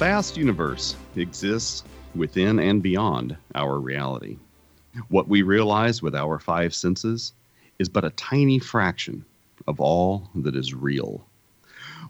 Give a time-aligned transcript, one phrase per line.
[0.00, 1.84] vast universe exists
[2.14, 4.38] within and beyond our reality.
[5.08, 7.34] What we realize with our five senses
[7.78, 9.26] is but a tiny fraction
[9.68, 11.22] of all that is real.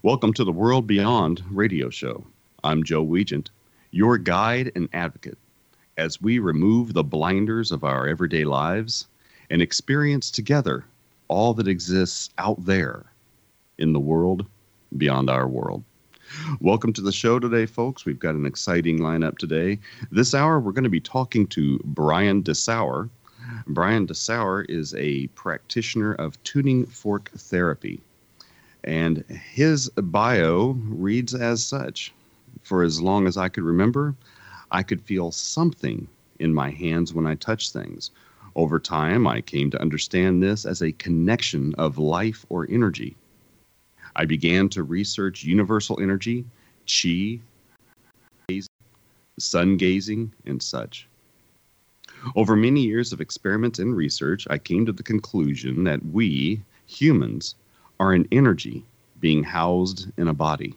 [0.03, 2.25] Welcome to the World Beyond radio show.
[2.63, 3.49] I'm Joe Weigant,
[3.91, 5.37] your guide and advocate,
[5.97, 9.07] as we remove the blinders of our everyday lives
[9.49, 10.85] and experience together
[11.27, 13.11] all that exists out there
[13.77, 14.45] in the world
[14.97, 15.83] beyond our world.
[16.59, 18.05] Welcome to the show today, folks.
[18.05, 19.79] We've got an exciting lineup today.
[20.11, 23.09] This hour, we're going to be talking to Brian Dessauer.
[23.67, 27.99] Brian Dessauer is a practitioner of tuning fork therapy,
[28.83, 32.13] and his bio reads as such
[32.61, 34.15] For as long as I could remember,
[34.71, 36.07] I could feel something
[36.39, 38.11] in my hands when I touched things.
[38.55, 43.15] Over time, I came to understand this as a connection of life or energy.
[44.15, 46.45] I began to research universal energy,
[46.85, 47.39] chi,
[49.39, 51.07] sun gazing, and such.
[52.35, 57.55] Over many years of experiments and research, I came to the conclusion that we, humans,
[57.99, 58.85] are an energy
[59.19, 60.75] being housed in a body.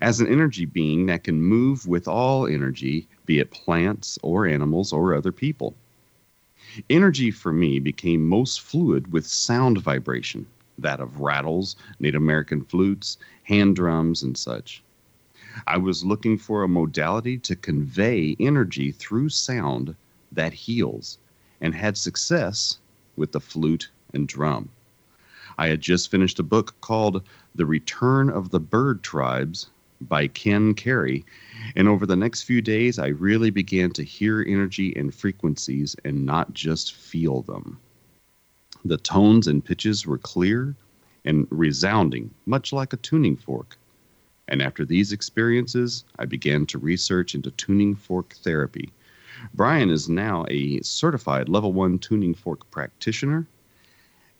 [0.00, 4.92] As an energy being that can move with all energy, be it plants or animals
[4.92, 5.74] or other people.
[6.88, 10.46] Energy for me became most fluid with sound vibration
[10.78, 14.82] that of rattles, Native American flutes, hand drums, and such.
[15.66, 19.94] I was looking for a modality to convey energy through sound
[20.32, 21.18] that heals
[21.60, 22.78] and had success
[23.16, 24.70] with the flute and drum.
[25.58, 27.22] I had just finished a book called
[27.54, 29.68] The Return of the Bird Tribes
[30.00, 31.24] by Ken Carey,
[31.76, 36.24] and over the next few days, I really began to hear energy and frequencies and
[36.24, 37.78] not just feel them.
[38.84, 40.74] The tones and pitches were clear
[41.24, 43.76] and resounding, much like a tuning fork.
[44.48, 48.92] And after these experiences, I began to research into tuning fork therapy.
[49.54, 53.46] Brian is now a certified level one tuning fork practitioner,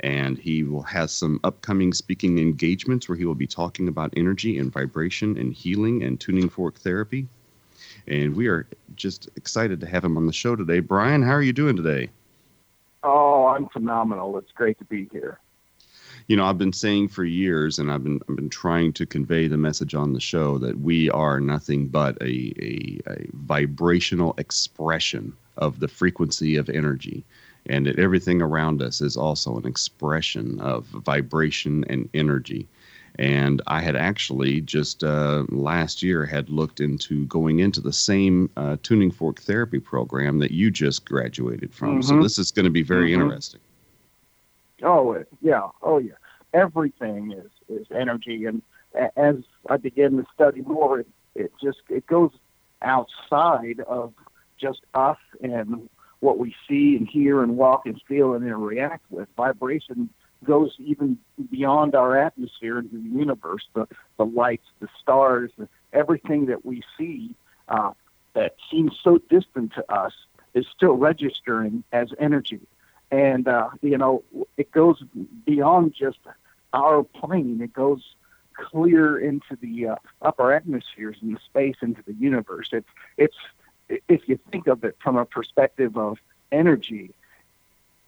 [0.00, 4.58] and he will have some upcoming speaking engagements where he will be talking about energy
[4.58, 7.28] and vibration and healing and tuning fork therapy.
[8.08, 8.66] And we are
[8.96, 10.80] just excited to have him on the show today.
[10.80, 12.10] Brian, how are you doing today?
[13.04, 14.38] Oh, I'm phenomenal.
[14.38, 15.38] It's great to be here.
[16.28, 19.48] you know, I've been saying for years, and I've been I've been trying to convey
[19.48, 25.32] the message on the show that we are nothing but a, a, a vibrational expression
[25.56, 27.24] of the frequency of energy,
[27.66, 32.68] and that everything around us is also an expression of vibration and energy.
[33.18, 38.50] And I had actually just uh, last year had looked into going into the same
[38.56, 42.00] uh, tuning fork therapy program that you just graduated from.
[42.00, 42.08] Mm-hmm.
[42.08, 43.22] So this is going to be very mm-hmm.
[43.22, 43.60] interesting.
[44.82, 46.14] Oh yeah, oh yeah.
[46.54, 48.62] Everything is is energy, and
[49.16, 49.36] as
[49.68, 52.30] I begin to study more, it, it just it goes
[52.82, 54.12] outside of
[54.60, 55.88] just us and
[56.20, 59.28] what we see and hear and walk and feel and interact with.
[59.36, 60.08] Vibration
[60.44, 61.18] goes even
[61.50, 63.66] beyond our atmosphere into the universe.
[63.74, 63.86] The
[64.16, 65.50] the lights, the stars,
[65.92, 67.34] everything that we see
[67.68, 67.92] uh,
[68.34, 70.12] that seems so distant to us
[70.54, 72.60] is still registering as energy
[73.12, 74.24] and uh, you know
[74.56, 75.04] it goes
[75.44, 76.18] beyond just
[76.72, 77.60] our plane.
[77.62, 78.02] It goes
[78.56, 82.70] clear into the uh, upper atmospheres and the space into the universe.
[82.72, 83.36] It's it's
[84.08, 86.18] if you think of it from a perspective of
[86.50, 87.10] energy,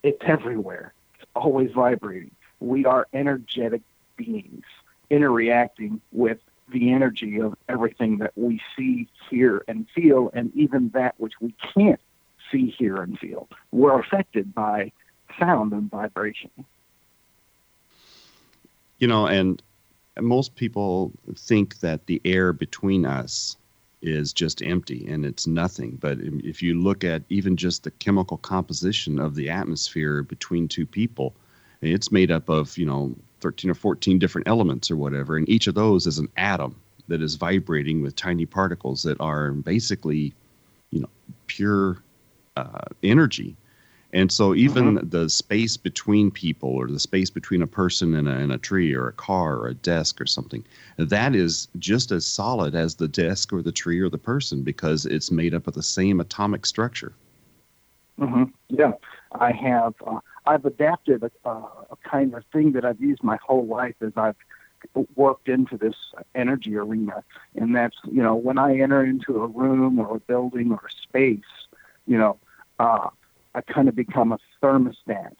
[0.03, 0.95] it's everywhere.
[1.35, 2.31] Always vibrating.
[2.61, 3.83] We are energetic
[4.17, 4.65] beings
[5.11, 6.39] interacting with
[6.69, 11.55] the energy of everything that we see, hear, and feel, and even that which we
[11.75, 12.01] can't
[12.51, 13.49] see, hear, and feel.
[13.71, 14.93] We're affected by
[15.39, 16.51] sound and vibration.
[18.99, 19.63] You know, and
[20.21, 23.57] most people think that the air between us
[24.05, 25.97] is just empty and it's nothing.
[26.01, 30.87] But if you look at even just the chemical composition of the atmosphere between two
[30.87, 31.35] people,
[31.81, 35.37] it's made up of, you know, 13 or 14 different elements or whatever.
[35.37, 36.77] And each of those is an atom
[37.09, 40.33] that is vibrating with tiny particles that are basically,
[40.91, 41.11] you know,
[41.47, 41.99] pure
[42.57, 43.57] uh, energy.
[44.15, 45.09] And so even mm-hmm.
[45.09, 48.95] the space between people or the space between a person and a, and a tree
[48.95, 50.65] or a car or a desk or something,
[50.99, 55.05] that is just as solid as the desk or the tree or the person because
[55.05, 57.13] it's made up of the same atomic structure.
[58.21, 58.45] Mm-hmm.
[58.69, 58.93] Yeah,
[59.33, 59.95] I have.
[60.07, 63.97] Uh, I've adapted a, uh, a kind of thing that I've used my whole life
[64.01, 64.37] as I've
[65.17, 65.97] worked into this
[66.37, 67.25] energy arena,
[67.57, 70.93] and that's you know when I enter into a room or a building or a
[71.03, 71.41] space,
[72.07, 72.39] you know,
[72.79, 73.09] uh,
[73.55, 75.35] I kind of become a thermostat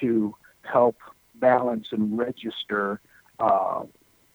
[0.00, 0.96] to help
[1.34, 3.00] balance and register
[3.38, 3.82] uh,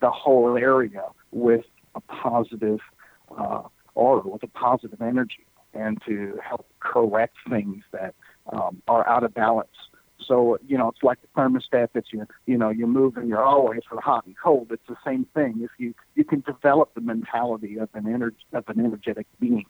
[0.01, 2.79] the whole area with a positive
[3.37, 3.63] uh,
[3.95, 8.13] aura, with a positive energy, and to help correct things that
[8.51, 9.69] um, are out of balance.
[10.27, 13.43] So you know, it's like the thermostat that you you know you move and you're
[13.43, 14.67] always for hot and cold.
[14.71, 15.59] It's the same thing.
[15.61, 19.65] If you you can develop the mentality of an energy of an energetic being,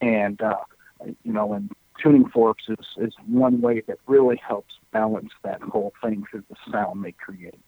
[0.00, 0.56] and uh,
[1.04, 5.92] you know, and tuning forks is, is one way that really helps balance that whole
[6.02, 7.58] thing through the sound they create.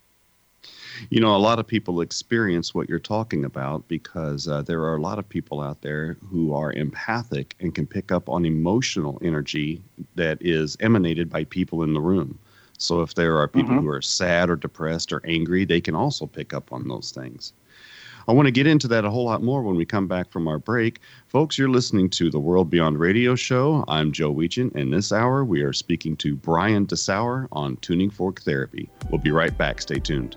[1.11, 4.97] You know, a lot of people experience what you're talking about because uh, there are
[4.97, 9.19] a lot of people out there who are empathic and can pick up on emotional
[9.23, 9.83] energy
[10.15, 12.39] that is emanated by people in the room.
[12.79, 13.85] So if there are people mm-hmm.
[13.85, 17.53] who are sad or depressed or angry, they can also pick up on those things.
[18.29, 20.49] I want to get into that a whole lot more when we come back from
[20.49, 20.99] our break.
[21.29, 23.85] Folks, you're listening to the World Beyond Radio Show.
[23.87, 28.41] I'm Joe Weigant, and this hour we are speaking to Brian Dessauer on tuning fork
[28.41, 28.91] therapy.
[29.11, 29.81] We'll be right back.
[29.81, 30.37] Stay tuned.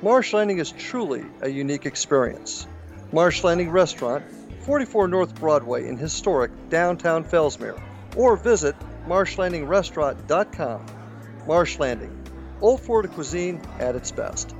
[0.00, 2.68] Marsh Landing is truly a unique experience.
[3.12, 4.22] Marsh Landing Restaurant,
[4.60, 7.80] 44 North Broadway in historic downtown Fellsmere,
[8.16, 8.76] or visit
[9.08, 10.86] marshlandingrestaurant.com.
[11.48, 12.16] Marsh Landing,
[12.60, 14.54] Old Florida cuisine at its best.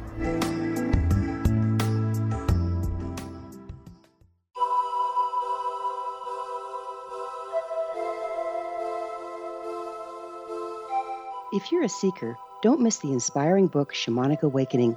[11.52, 14.96] If you're a seeker, don't miss the inspiring book Shamanic Awakening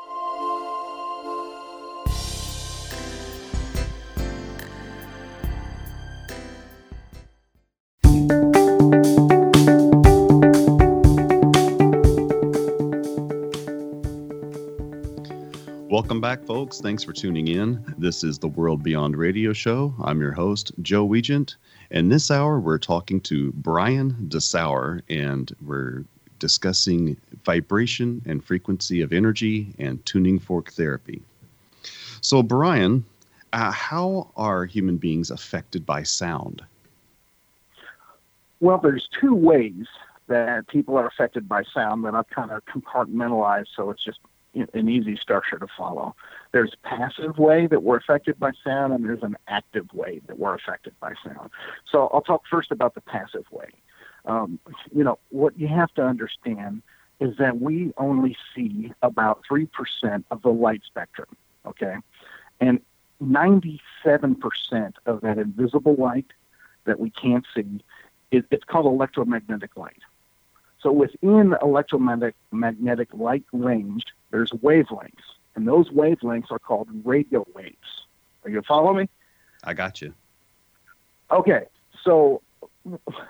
[16.21, 16.79] Welcome back, folks.
[16.79, 17.83] Thanks for tuning in.
[17.97, 19.91] This is the World Beyond Radio Show.
[20.03, 21.55] I'm your host, Joe Weigant.
[21.89, 26.03] And this hour, we're talking to Brian Dessauer, and we're
[26.37, 31.23] discussing vibration and frequency of energy and tuning fork therapy.
[32.21, 33.03] So, Brian,
[33.53, 36.61] uh, how are human beings affected by sound?
[38.59, 39.87] Well, there's two ways
[40.27, 44.19] that people are affected by sound that I've kind of compartmentalized so it's just
[44.53, 46.15] an easy structure to follow.
[46.51, 50.55] There's passive way that we're affected by sound, and there's an active way that we're
[50.55, 51.49] affected by sound.
[51.89, 53.69] So I'll talk first about the passive way.
[54.25, 54.59] Um,
[54.93, 56.81] you know, what you have to understand
[57.19, 59.69] is that we only see about 3%
[60.31, 61.29] of the light spectrum,
[61.65, 61.95] okay?
[62.59, 62.81] And
[63.23, 63.79] 97%
[65.05, 66.25] of that invisible light
[66.85, 67.83] that we can't see,
[68.31, 70.01] it, it's called electromagnetic light.
[70.81, 78.05] So within electromagnetic light range, there's wavelengths, and those wavelengths are called radio waves.
[78.43, 79.07] Are you follow me?
[79.63, 80.13] I got you.
[81.29, 81.65] Okay,
[82.03, 82.41] so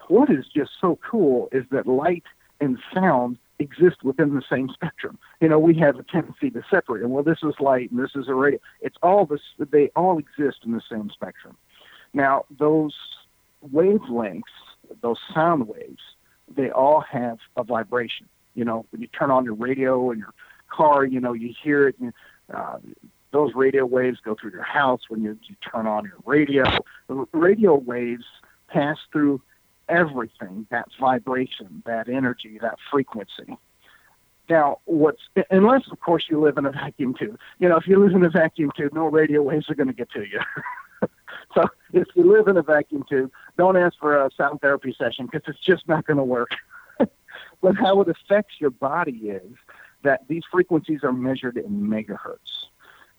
[0.07, 2.23] what is just so cool is that light
[2.61, 5.19] and sound exist within the same spectrum.
[5.39, 7.11] You know, we have a tendency to separate them.
[7.11, 8.59] Well, this is light and this is a radio.
[8.79, 9.41] It's all this.
[9.59, 11.57] They all exist in the same spectrum.
[12.13, 12.95] Now, those
[13.73, 14.43] wavelengths,
[15.01, 16.01] those sound waves,
[16.55, 18.27] they all have a vibration.
[18.55, 20.33] You know, when you turn on your radio in your
[20.69, 21.95] car, you know, you hear it.
[21.99, 22.13] And,
[22.53, 22.77] uh,
[23.31, 26.65] those radio waves go through your house when you, you turn on your radio.
[27.07, 28.25] The radio waves
[28.67, 29.41] pass through
[29.87, 33.57] everything that vibration, that energy, that frequency.
[34.49, 37.39] Now, what's unless of course you live in a vacuum tube.
[37.59, 39.93] You know, if you live in a vacuum tube, no radio waves are going to
[39.93, 40.39] get to you.
[41.55, 45.27] so if you live in a vacuum tube, don't ask for a sound therapy session
[45.31, 46.51] because it's just not going to work.
[47.61, 49.53] but how it affects your body is
[50.03, 52.37] that these frequencies are measured in megahertz.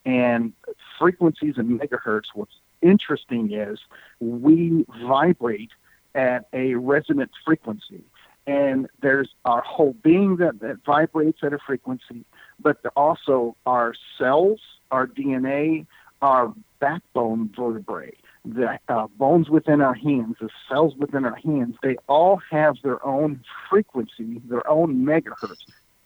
[0.05, 0.53] And
[0.99, 3.79] frequencies in megahertz, what's interesting is
[4.21, 5.71] we vibrate
[6.15, 8.03] at a resonant frequency.
[8.47, 12.25] And there's our whole being that, that vibrates at a frequency,
[12.61, 14.61] but also our cells,
[14.91, 15.87] our DNA,
[16.21, 18.13] our backbone vertebrae,
[18.45, 23.05] the uh, bones within our hands, the cells within our hands, they all have their
[23.07, 25.65] own frequency, their own megahertz.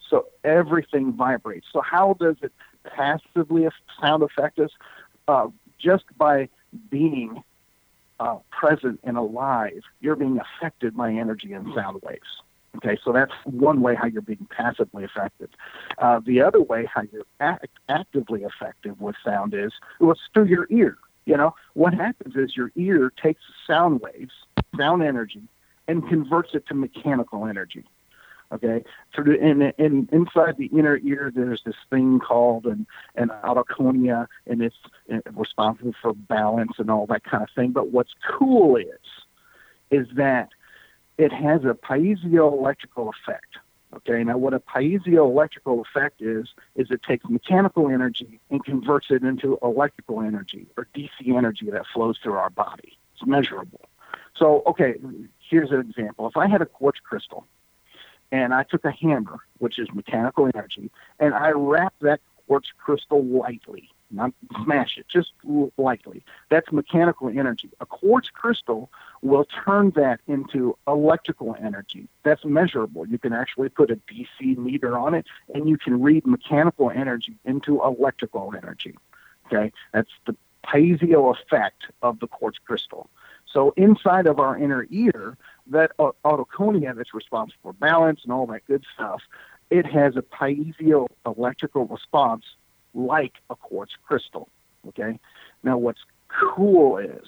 [0.08, 1.66] So everything vibrates.
[1.72, 2.52] So how does it
[2.84, 3.66] passively
[4.00, 4.70] sound affect us?
[5.26, 6.48] Uh, just by
[6.90, 7.42] being
[8.20, 12.42] uh, present and alive, you're being affected by energy and sound waves.
[12.76, 15.48] Okay, so that's one way how you're being passively affected.
[15.98, 20.44] Uh, the other way how you're act- actively affected with sound is well, it's through
[20.44, 20.98] your ear.
[21.26, 24.32] You know, what happens is your ear takes sound waves,
[24.76, 25.42] sound energy,
[25.88, 27.84] and converts it to mechanical energy.
[28.52, 34.28] Okay, through and, and inside the inner ear, there's this thing called an an otoconia,
[34.46, 34.76] and it's
[35.34, 37.72] responsible for balance and all that kind of thing.
[37.72, 38.86] But what's cool is,
[39.90, 40.50] is that
[41.18, 43.58] it has a piezoelectrical effect.
[43.94, 49.22] Okay, now what a piezoelectrical effect is, is it takes mechanical energy and converts it
[49.22, 52.98] into electrical energy or DC energy that flows through our body.
[53.14, 53.80] It's measurable.
[54.36, 54.96] So, okay,
[55.48, 56.26] here's an example.
[56.26, 57.46] If I had a quartz crystal
[58.32, 63.24] and I took a hammer, which is mechanical energy, and I rapped that quartz crystal
[63.24, 64.32] lightly, not
[64.64, 65.32] smash it, just
[65.76, 66.24] lightly.
[66.50, 67.70] That's mechanical energy.
[67.80, 68.90] A quartz crystal
[69.22, 72.08] will turn that into electrical energy.
[72.22, 73.06] That's measurable.
[73.06, 77.36] You can actually put a DC meter on it, and you can read mechanical energy
[77.44, 78.96] into electrical energy.
[79.46, 83.08] Okay, that's the piezo effect of the quartz crystal.
[83.52, 85.36] So inside of our inner ear,
[85.68, 89.22] that otoconia that's responsible for balance and all that good stuff,
[89.70, 92.44] it has a piezo electrical response
[92.96, 94.48] like a quartz crystal.
[94.88, 95.18] Okay.
[95.62, 97.26] Now, what's cool is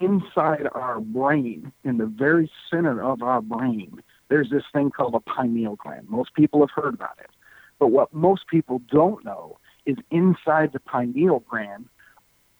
[0.00, 5.20] inside our brain, in the very center of our brain, there's this thing called a
[5.20, 6.08] pineal gland.
[6.08, 7.30] Most people have heard about it.
[7.78, 11.88] But what most people don't know is inside the pineal gland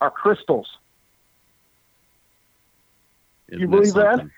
[0.01, 0.69] are crystals.
[3.49, 4.19] Isn't you believe that?
[4.19, 4.31] something?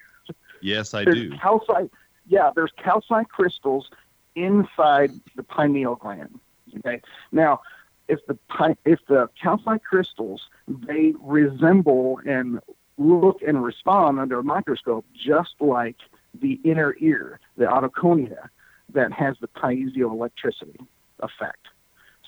[0.61, 1.37] Yes, I there's do.
[1.39, 1.91] Calcite,
[2.27, 3.91] yeah, there's calcite crystals
[4.35, 6.41] inside the pineal gland.
[6.79, 7.01] Okay.
[7.33, 7.61] Now,
[8.09, 8.39] if the
[8.85, 12.61] if the calcite crystals they resemble and
[12.97, 15.97] look and respond under a microscope just like
[16.41, 18.49] the inner ear, the otoconia,
[18.93, 20.79] that has the piezoelectricity
[21.21, 21.67] effect.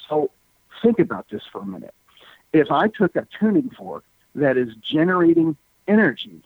[0.08, 0.30] So
[0.82, 1.94] think about this for a minute.
[2.52, 5.56] If I took a tuning fork that is generating
[5.88, 6.42] energy,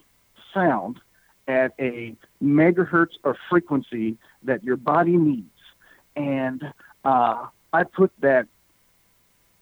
[0.53, 1.01] sound,
[1.47, 5.49] at a megahertz or frequency that your body needs,
[6.17, 6.73] and
[7.05, 8.47] uh, I put that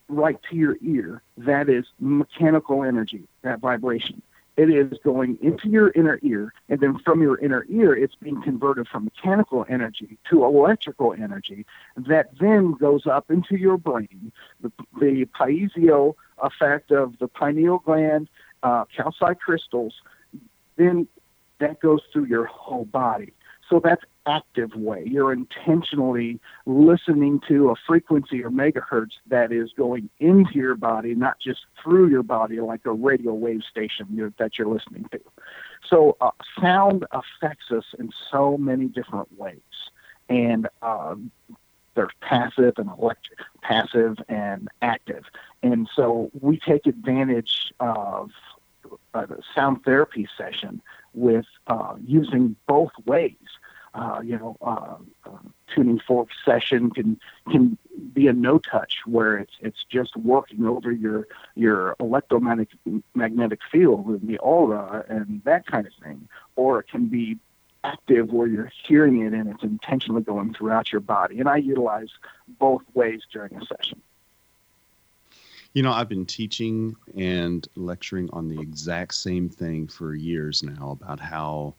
[0.07, 4.21] right to your ear, that is mechanical energy, that vibration.
[4.55, 8.39] It is going into your inner ear, and then from your inner ear, it's being
[8.43, 11.65] converted from mechanical energy to electrical energy
[11.97, 14.31] that then goes up into your brain.
[14.61, 18.29] The, the piezo effect of the pineal gland,
[18.61, 19.95] uh, calcite crystals,
[20.75, 21.07] then
[21.57, 23.33] that goes through your whole body.
[23.67, 25.03] So that's active way.
[25.05, 31.39] You're intentionally listening to a frequency or megahertz that is going into your body, not
[31.39, 35.19] just through your body like a radio wave station you're, that you're listening to.
[35.89, 39.59] So uh, sound affects us in so many different ways.
[40.29, 41.31] And um,
[41.95, 45.25] there's passive and electric, passive and active.
[45.61, 48.31] And so we take advantage of
[49.13, 50.81] a sound therapy session
[51.13, 53.37] with uh, using both ways
[53.93, 55.37] uh, you know, uh, uh,
[55.73, 57.19] tuning fork session can
[57.51, 57.77] can
[58.13, 62.69] be a no touch where it's it's just working over your your electromagnetic
[63.13, 67.37] magnetic field with the aura and that kind of thing, or it can be
[67.83, 71.39] active where you're hearing it and it's intentionally going throughout your body.
[71.39, 72.09] And I utilize
[72.59, 74.01] both ways during a session.
[75.73, 80.91] You know, I've been teaching and lecturing on the exact same thing for years now
[80.91, 81.73] about how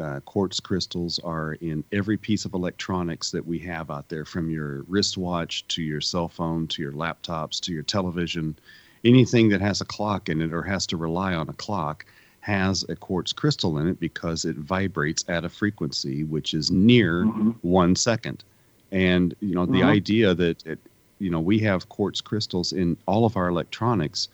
[0.00, 4.50] uh, quartz crystals are in every piece of electronics that we have out there, from
[4.50, 8.56] your wristwatch to your cell phone to your laptops to your television.
[9.04, 12.04] Anything that has a clock in it or has to rely on a clock
[12.40, 17.24] has a quartz crystal in it because it vibrates at a frequency which is near
[17.24, 17.50] mm-hmm.
[17.62, 18.44] one second.
[18.92, 19.88] And you know the Mm-hmm.
[19.88, 20.78] idea that it,
[21.18, 24.28] you know we have quartz crystals in all of our electronics.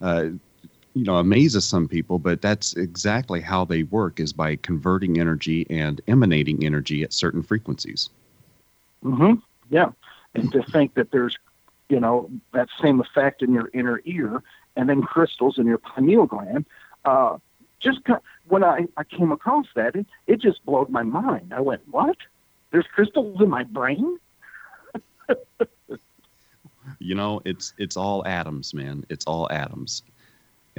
[0.00, 0.28] Uh,
[0.94, 5.66] you know amazes some people but that's exactly how they work is by converting energy
[5.70, 8.10] and emanating energy at certain frequencies
[9.04, 9.34] mm-hmm
[9.70, 9.90] Yeah,
[10.34, 11.36] and to think that there's
[11.90, 14.42] you know, that same effect in your inner ear,
[14.76, 16.64] and then crystals in your pineal gland.
[17.04, 17.36] Uh,
[17.80, 18.00] just
[18.48, 21.52] when I, I came across that, it, it just blew my mind.
[21.54, 22.16] I went, what?
[22.70, 24.18] There's crystals in my brain?
[26.98, 29.04] you know, it's it's all atoms, man.
[29.08, 30.04] It's all atoms,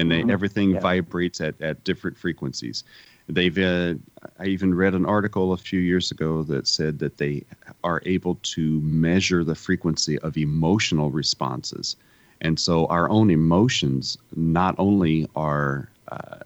[0.01, 0.31] and they, Mm-hmm.
[0.31, 0.79] everything Yeah.
[0.81, 2.83] vibrates at, at different frequencies.
[3.29, 3.95] They've uh,
[4.39, 7.45] I even read an article a few years ago that said that they
[7.83, 11.95] are able to measure the frequency of emotional responses,
[12.41, 16.39] and so our own emotions not only are uh,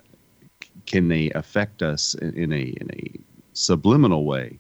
[0.86, 3.20] can they affect us in, in a in a
[3.54, 4.60] subliminal way,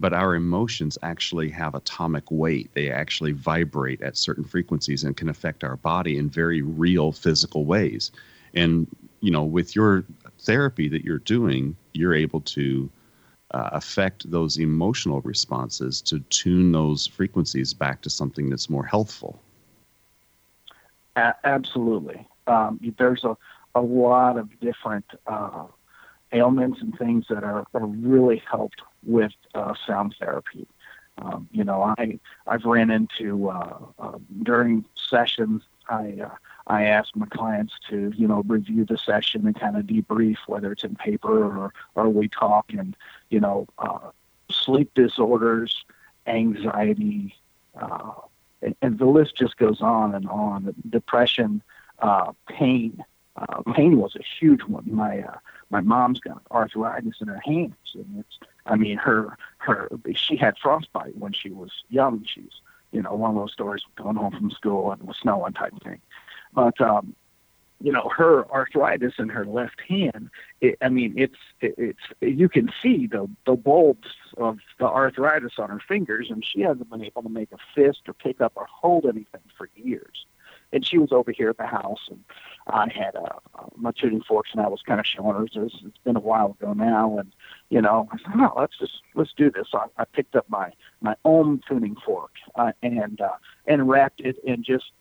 [0.00, 2.70] but our emotions actually have atomic weight.
[2.74, 7.64] They actually vibrate at certain frequencies and can affect our body in very real physical
[7.66, 8.10] ways.
[8.54, 8.86] And
[9.20, 10.04] you know, with your
[10.40, 12.90] therapy that you're doing, you're able to
[13.52, 19.38] uh, affect those emotional responses to tune those frequencies back to something that's more healthful.
[21.16, 22.26] A- absolutely.
[22.46, 23.36] Um, there's a,
[23.74, 25.64] a lot of different uh,
[26.32, 30.66] ailments and things that are, are really helped with uh, sound therapy.
[31.18, 35.62] Um, you know, I I've ran into uh, uh, during sessions.
[35.88, 36.34] I uh,
[36.66, 40.72] I ask my clients to you know review the session and kind of debrief whether
[40.72, 42.96] it's in paper or or we talk and
[43.28, 44.10] you know uh,
[44.50, 45.84] sleep disorders,
[46.26, 47.34] anxiety,
[47.78, 48.12] uh,
[48.62, 50.74] and, and the list just goes on and on.
[50.88, 51.62] Depression,
[52.48, 53.04] pain.
[53.40, 54.84] Uh, pain was a huge one.
[54.86, 55.38] My uh,
[55.70, 58.38] my mom's got arthritis in her hands, and it's.
[58.66, 62.24] I mean, her her she had frostbite when she was young.
[62.24, 62.60] She's
[62.92, 65.72] you know one of those stories going home from school and it was snowing type
[65.82, 66.00] thing.
[66.52, 67.14] But um,
[67.80, 70.30] you know her arthritis in her left hand.
[70.60, 75.52] It, I mean, it's it, it's you can see the the bulbs of the arthritis
[75.58, 78.52] on her fingers, and she hasn't been able to make a fist or pick up
[78.56, 80.26] or hold anything for years.
[80.72, 82.22] And she was over here at the house, and
[82.68, 85.44] I had uh, my tuning forks, and I was kind of showing her.
[85.44, 87.32] It's, it's been a while ago now, and
[87.70, 90.72] you know, I said, "Oh, let's just let's do this." I, I picked up my
[91.00, 94.92] my own tuning fork uh, and uh, and rapped it and just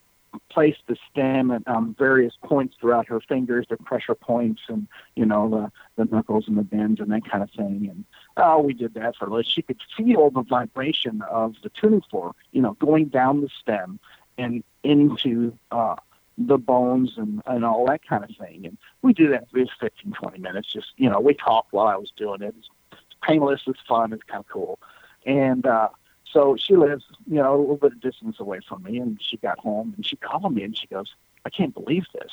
[0.50, 5.26] placed the stem at um, various points throughout her fingers, the pressure points, and you
[5.26, 7.88] know the the knuckles and the bends and that kind of thing.
[7.90, 8.06] And
[8.38, 9.44] oh, we did that for a little.
[9.44, 14.00] She could feel the vibration of the tuning fork, you know, going down the stem
[14.40, 15.96] and into uh,
[16.38, 18.66] the bones and, and all that kind of thing.
[18.66, 20.72] And we do that for 15, 20 minutes.
[20.72, 22.56] Just, you know, we talked while I was doing it.
[22.58, 23.62] It's, it's painless.
[23.68, 24.14] It's fun.
[24.14, 24.80] It's kind of cool.
[25.26, 25.90] And uh,
[26.32, 29.00] so she lives, you know, a little bit of distance away from me.
[29.00, 31.14] And she got home and she called me and she goes,
[31.46, 32.32] I can't believe this.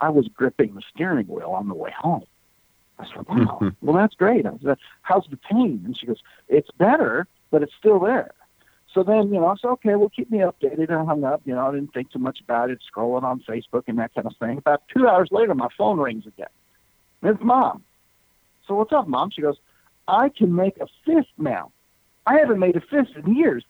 [0.00, 2.24] I was gripping the steering wheel on the way home.
[3.00, 4.44] I said, wow, well, that's great.
[4.44, 5.82] I said, how's the pain?
[5.84, 8.32] And she goes, it's better, but it's still there.
[8.98, 10.90] So then, you know, I said, okay, well, keep me updated.
[10.90, 11.40] I hung up.
[11.44, 14.26] You know, I didn't think too much about it, scrolling on Facebook and that kind
[14.26, 14.58] of thing.
[14.58, 16.48] About two hours later, my phone rings again.
[17.22, 17.84] It's mom.
[18.66, 19.30] So what's up, mom?
[19.30, 19.54] She goes,
[20.08, 21.70] I can make a fist now.
[22.26, 23.62] I haven't made a fist in years.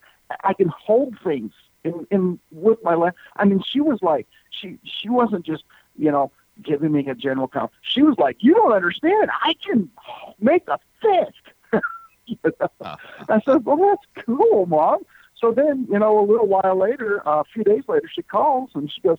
[0.43, 1.51] I can hold things
[1.83, 3.17] in, in with my left.
[3.35, 5.63] I mean, she was like, she she wasn't just,
[5.95, 6.31] you know,
[6.63, 7.71] giving me a general comment.
[7.83, 9.29] She was like, you don't understand.
[9.43, 9.91] I can
[10.39, 11.37] make a fist.
[12.25, 12.51] You know?
[12.81, 12.95] Uh-huh.
[13.27, 14.99] I said, well, that's cool, mom.
[15.39, 18.71] So then, you know, a little while later, uh, a few days later, she calls
[18.73, 19.17] and she goes,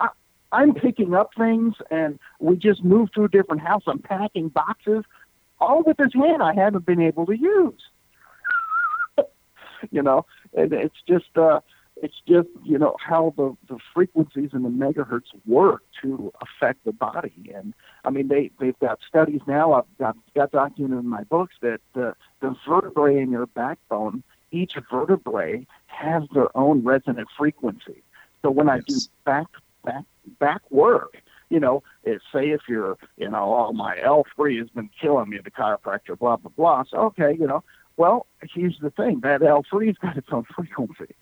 [0.00, 0.08] I,
[0.52, 3.82] I'm picking up things and we just moved to a different house.
[3.86, 5.04] I'm packing boxes,
[5.58, 7.80] all with this hand I haven't been able to use.
[9.90, 11.60] you know, and it's just, uh,
[12.02, 16.92] it's just, you know, how the, the frequencies and the megahertz work to affect the
[16.92, 17.50] body.
[17.54, 17.72] And
[18.04, 21.80] I mean, they, they've got studies now, I've got, got documented in my books that
[21.94, 24.22] the, the vertebrae in your backbone,
[24.56, 28.02] each vertebrae has their own resonant frequency.
[28.42, 29.46] So when I do back,
[29.84, 30.04] back,
[30.38, 31.16] back work,
[31.50, 35.38] you know, it, say if you're, you know, oh, my L3 has been killing me,
[35.42, 36.84] the chiropractor, blah, blah, blah.
[36.90, 37.62] So, okay, you know,
[37.96, 39.20] well, here's the thing.
[39.20, 41.14] That L3's got its own frequency.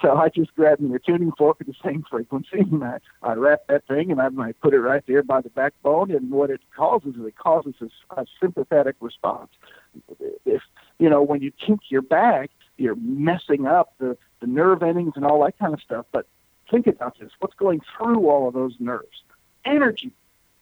[0.00, 3.62] so I just grabbed my tuning fork at the same frequency, and I, I rap
[3.68, 6.10] that thing, and I, I put it right there by the backbone.
[6.10, 9.50] And what it causes is it causes a, a sympathetic response.
[10.44, 10.62] If
[11.02, 15.24] you know when you kink your back, you're messing up the the nerve endings and
[15.24, 16.06] all that kind of stuff.
[16.12, 16.26] But
[16.70, 19.24] think about this: what's going through all of those nerves?
[19.64, 20.12] Energy.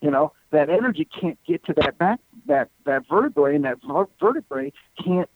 [0.00, 4.08] You know that energy can't get to that back that that vertebrae, and that ver-
[4.18, 4.72] vertebrae
[5.04, 5.28] can't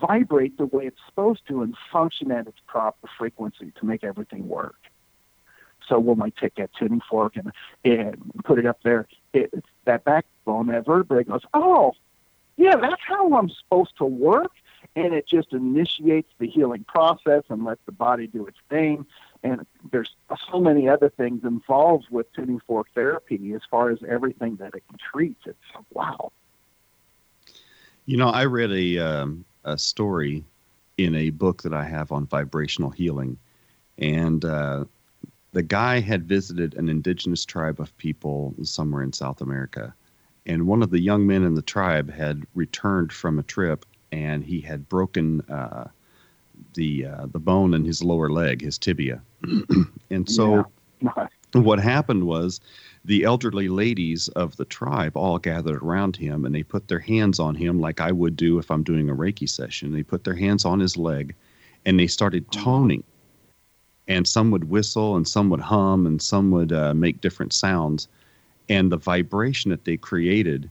[0.00, 4.48] vibrate the way it's supposed to and function at its proper frequency to make everything
[4.48, 4.76] work.
[5.86, 7.52] So when I take that tuning fork and,
[7.84, 9.52] and put it up there, it,
[9.84, 11.92] that backbone, that vertebrae goes, oh,
[12.56, 14.52] yeah, that's how I'm supposed to work.
[14.96, 19.06] and it just initiates the healing process and lets the body do its thing.
[19.42, 20.14] And there's
[20.50, 24.82] so many other things involved with tuning fork therapy as far as everything that it
[24.88, 25.36] can treat.
[25.44, 25.58] It's
[25.92, 26.32] wow.
[28.06, 30.44] You know, I read a um, a story
[30.98, 33.38] in a book that I have on vibrational healing,
[33.98, 34.84] and uh,
[35.52, 39.94] the guy had visited an indigenous tribe of people somewhere in South America,
[40.46, 44.44] and one of the young men in the tribe had returned from a trip, and
[44.44, 45.88] he had broken uh,
[46.74, 49.22] the uh, the bone in his lower leg, his tibia,
[50.10, 50.66] and so.
[51.00, 51.26] Yeah.
[51.52, 52.60] what happened was
[53.04, 57.38] the elderly ladies of the tribe all gathered around him and they put their hands
[57.38, 59.92] on him like I would do if I'm doing a Reiki session.
[59.92, 61.34] They put their hands on his leg
[61.84, 63.04] and they started toning.
[64.08, 68.08] And some would whistle and some would hum and some would uh, make different sounds.
[68.68, 70.70] And the vibration that they created,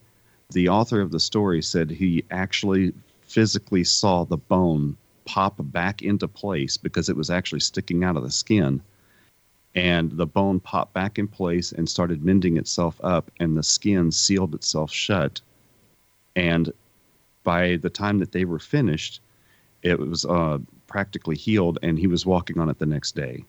[0.51, 6.27] the author of the story said he actually physically saw the bone pop back into
[6.27, 8.81] place because it was actually sticking out of the skin.
[9.75, 14.11] And the bone popped back in place and started mending itself up and the skin
[14.11, 15.41] sealed itself shut.
[16.35, 16.71] And
[17.43, 19.21] by the time that they were finished
[19.83, 23.43] it was uh, practically healed and he was walking on it the next day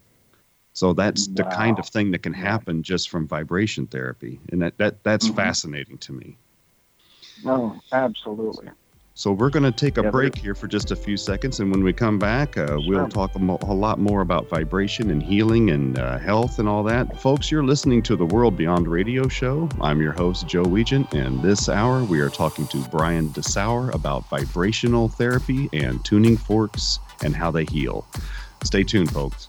[0.74, 1.34] so that's wow.
[1.36, 5.26] the kind of thing that can happen just from vibration therapy and that, that that's
[5.26, 5.36] mm-hmm.
[5.36, 6.36] fascinating to me
[7.42, 8.68] no absolutely
[9.16, 11.70] so we're going to take a yeah, break here for just a few seconds, and
[11.70, 15.22] when we come back, uh, we'll talk a, mo- a, lot more about vibration and
[15.22, 17.20] healing and uh, health and all that.
[17.20, 19.68] Folks, you're listening to the World Beyond Radio Show.
[19.80, 24.28] I'm your host, Joe Weigant, and this hour we are talking to Brian Dessauer about
[24.28, 28.08] vibrational therapy and tuning forks and how they heal.
[28.64, 29.48] Stay tuned, folks.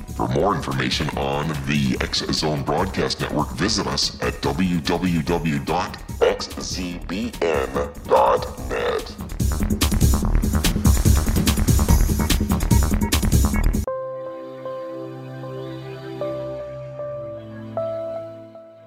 [0.21, 4.85] For more information on the X Zone Broadcast Network, visit us at www.xzbn.net.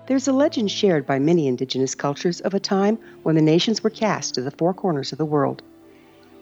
[0.06, 3.90] There's a legend shared by many indigenous cultures of a time when the nations were
[3.90, 5.64] cast to the four corners of the world.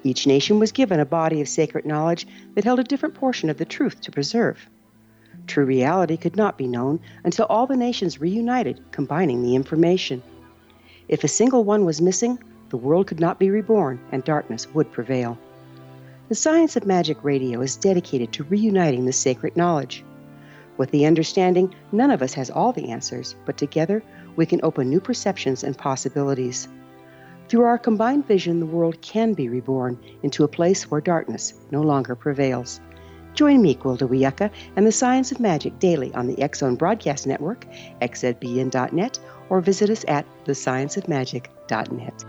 [0.05, 3.57] Each nation was given a body of sacred knowledge that held a different portion of
[3.57, 4.68] the truth to preserve.
[5.46, 10.22] True reality could not be known until all the nations reunited, combining the information.
[11.09, 12.38] If a single one was missing,
[12.70, 15.37] the world could not be reborn and darkness would prevail.
[16.28, 20.02] The Science of Magic Radio is dedicated to reuniting the sacred knowledge.
[20.78, 24.02] With the understanding, none of us has all the answers, but together
[24.37, 26.68] we can open new perceptions and possibilities.
[27.48, 31.83] Through our combined vision, the world can be reborn into a place where darkness no
[31.83, 32.81] longer prevails.
[33.35, 37.66] Join me, Gwilda Wiyaka, and the Science of Magic daily on the Zone Broadcast Network,
[38.01, 39.18] xzbn.net,
[39.49, 42.25] or visit us at thescienceofmagic.net.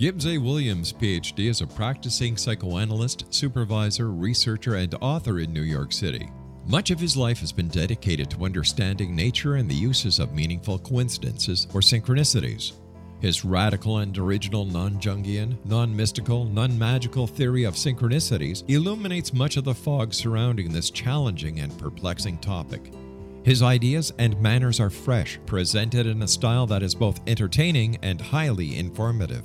[0.00, 0.38] Gibbs A.
[0.38, 6.30] Williams, PhD, is a practicing psychoanalyst, supervisor, researcher, and author in New York City.
[6.66, 10.78] Much of his life has been dedicated to understanding nature and the uses of meaningful
[10.78, 12.79] coincidences or synchronicities.
[13.20, 19.56] His radical and original non Jungian, non mystical, non magical theory of synchronicities illuminates much
[19.56, 22.92] of the fog surrounding this challenging and perplexing topic.
[23.44, 28.20] His ideas and manners are fresh, presented in a style that is both entertaining and
[28.20, 29.44] highly informative.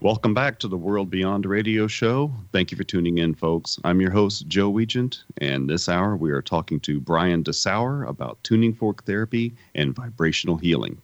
[0.00, 2.30] Welcome back to the World Beyond Radio Show.
[2.52, 3.80] Thank you for tuning in, folks.
[3.82, 8.38] I'm your host, Joe Weigant, and this hour we are talking to Brian Dessauer about
[8.44, 11.02] tuning fork therapy and vibrational healing.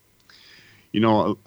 [0.92, 1.38] You know,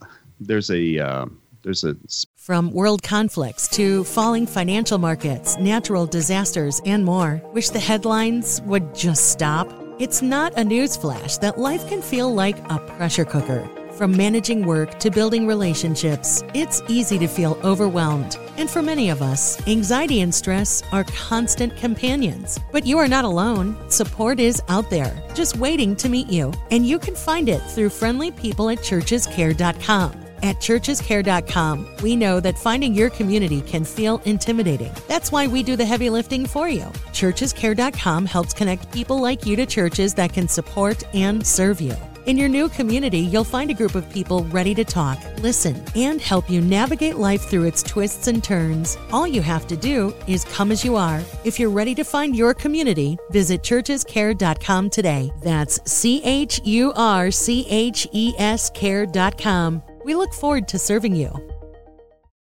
[0.41, 1.27] there's a uh,
[1.63, 1.95] there's a
[2.35, 7.41] from world conflicts to falling financial markets, natural disasters, and more.
[7.53, 9.73] Wish the headlines would just stop.
[9.99, 13.69] It's not a newsflash that life can feel like a pressure cooker.
[13.97, 18.37] From managing work to building relationships, it's easy to feel overwhelmed.
[18.57, 22.59] And for many of us, anxiety and stress are constant companions.
[22.71, 23.75] But you are not alone.
[23.89, 26.53] Support is out there, just waiting to meet you.
[26.69, 30.11] And you can find it through friendly people at churchescare.com.
[30.43, 34.93] At churchescare.com, we know that finding your community can feel intimidating.
[35.07, 36.85] That's why we do the heavy lifting for you.
[37.13, 41.95] Churchescare.com helps connect people like you to churches that can support and serve you.
[42.27, 46.19] In your new community, you'll find a group of people ready to talk, listen, and
[46.19, 48.97] help you navigate life through its twists and turns.
[49.13, 51.21] All you have to do is come as you are.
[51.45, 55.31] If you're ready to find your community, visit churchescare.com today.
[55.41, 59.81] That's C H U R C H E S care.com.
[60.03, 61.56] We look forward to serving you.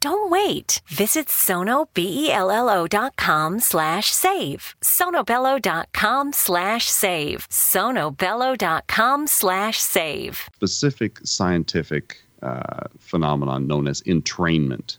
[0.00, 0.80] Don't wait.
[0.88, 4.74] Visit sonobello.com slash save.
[4.82, 7.48] sonobello.com slash save.
[7.48, 10.48] sonobello.com slash save.
[10.54, 14.98] specific scientific uh, phenomenon known as entrainment,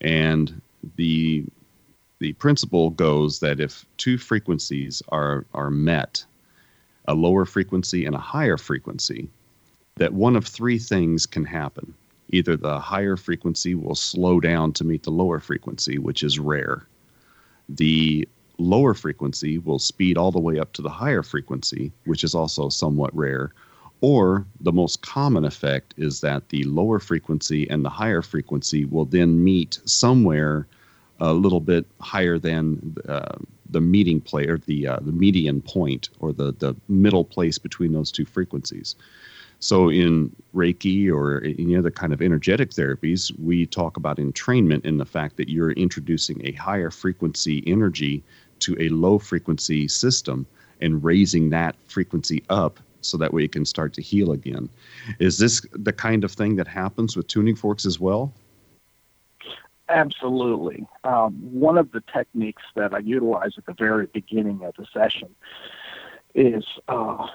[0.00, 0.60] and
[0.96, 1.44] the
[2.20, 6.24] the principle goes that if two frequencies are are met,
[7.06, 9.28] a lower frequency and a higher frequency,
[9.96, 11.94] that one of three things can happen.
[12.30, 16.86] Either the higher frequency will slow down to meet the lower frequency, which is rare.
[17.68, 22.34] The lower frequency will speed all the way up to the higher frequency, which is
[22.34, 23.52] also somewhat rare.
[24.00, 29.04] Or the most common effect is that the lower frequency and the higher frequency will
[29.04, 30.66] then meet somewhere
[31.20, 33.36] a little bit higher than uh,
[33.70, 37.92] the meeting play or the uh, the median point or the the middle place between
[37.92, 38.94] those two frequencies.
[39.60, 44.98] So in Reiki or any other kind of energetic therapies, we talk about entrainment in
[44.98, 48.22] the fact that you're introducing a higher frequency energy
[48.60, 50.46] to a low frequency system
[50.80, 54.68] and raising that frequency up so that way it can start to heal again.
[55.18, 58.32] Is this the kind of thing that happens with tuning forks as well?
[59.88, 60.86] Absolutely.
[61.04, 65.34] Um, one of the techniques that I utilize at the very beginning of the session
[66.34, 67.26] is, uh,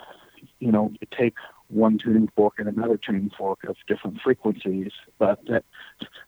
[0.60, 1.36] you know, you take
[1.74, 5.64] one tuning fork and another tuning fork of different frequencies, but that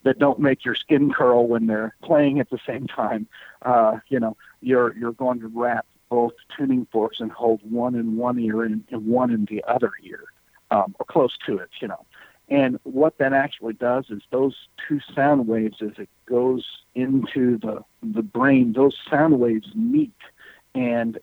[0.04, 3.28] that don't make your skin curl when they're playing at the same time.
[3.62, 8.18] Uh, you know, you're you're going to rap both tuning forks and hold one in
[8.18, 10.24] one ear and, and one in the other ear,
[10.72, 11.70] um, or close to it.
[11.82, 12.06] You know,
[12.50, 14.56] and what that actually does is those
[14.88, 20.14] two sound waves, as it goes into the the brain, those sound waves meet,
[20.74, 21.18] and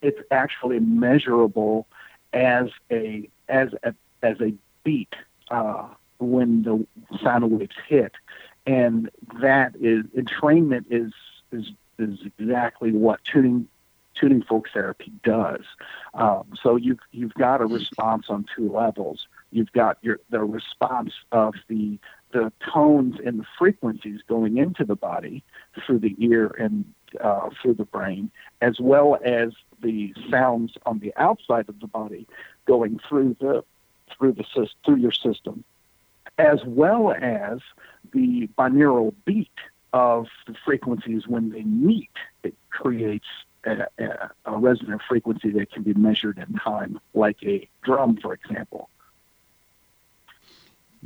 [0.00, 1.86] it's actually measurable
[2.32, 5.14] as a as a as a beat
[5.50, 5.86] uh,
[6.18, 6.86] when the
[7.22, 8.12] sound waves hit,
[8.66, 11.12] and that is entrainment is
[11.52, 13.68] is is exactly what tuning
[14.14, 15.64] tuning fork therapy does.
[16.14, 21.12] Um, so you you've got a response on two levels You've got your the response
[21.30, 22.00] of the
[22.32, 25.44] the tones and the frequencies going into the body
[25.86, 26.84] through the ear and
[27.20, 32.26] uh, through the brain, as well as the sounds on the outside of the body
[32.66, 33.64] going through the
[34.16, 34.44] through the
[34.84, 35.64] through your system,
[36.38, 37.60] as well as
[38.12, 39.48] the binaural beat
[39.92, 42.10] of the frequencies when they meet.
[42.42, 43.26] It creates
[43.64, 48.34] a, a, a resonant frequency that can be measured in time, like a drum, for
[48.34, 48.88] example.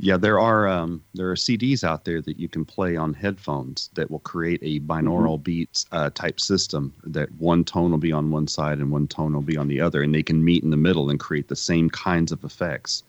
[0.01, 3.89] Yeah, there are um, there are CDs out there that you can play on headphones
[3.95, 5.43] that will create a binaural mm-hmm.
[5.43, 6.93] beats uh, type system.
[7.03, 9.81] That one tone will be on one side and one tone will be on the
[9.81, 13.03] other, and they can meet in the middle and create the same kinds of effects.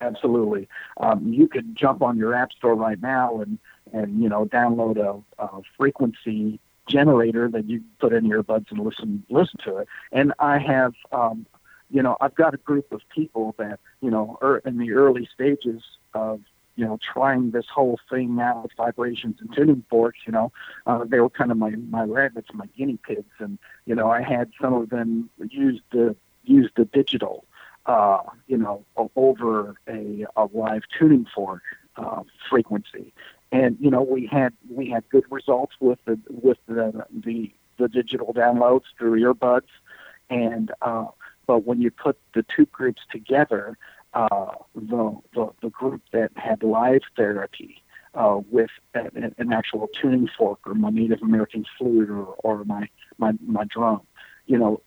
[0.00, 3.56] Absolutely, um, you could jump on your app store right now and
[3.92, 6.58] and you know download a, a frequency
[6.88, 9.88] generator that you put in your buds and listen listen to it.
[10.10, 11.46] And I have um,
[11.90, 15.28] you know, I've got a group of people that, you know, are in the early
[15.32, 15.82] stages
[16.14, 16.40] of,
[16.76, 20.52] you know, trying this whole thing out with vibrations and tuning forks, you know,
[20.86, 23.34] uh, they were kind of my, my rabbits, my guinea pigs.
[23.38, 27.44] And, you know, I had some of them use the, use the digital,
[27.86, 28.84] uh, you know,
[29.16, 31.62] over a, a live tuning fork,
[31.96, 33.12] uh, frequency.
[33.52, 37.88] And, you know, we had, we had good results with the, with the, the, the
[37.88, 39.68] digital downloads through earbuds.
[40.30, 41.06] And, uh,
[41.50, 43.76] but when you put the two groups together,
[44.14, 47.82] uh, the, the, the group that had live therapy
[48.14, 52.88] uh, with an, an actual tuning fork or my Native American flute or, or my,
[53.18, 54.02] my, my drum,
[54.46, 54.80] you know,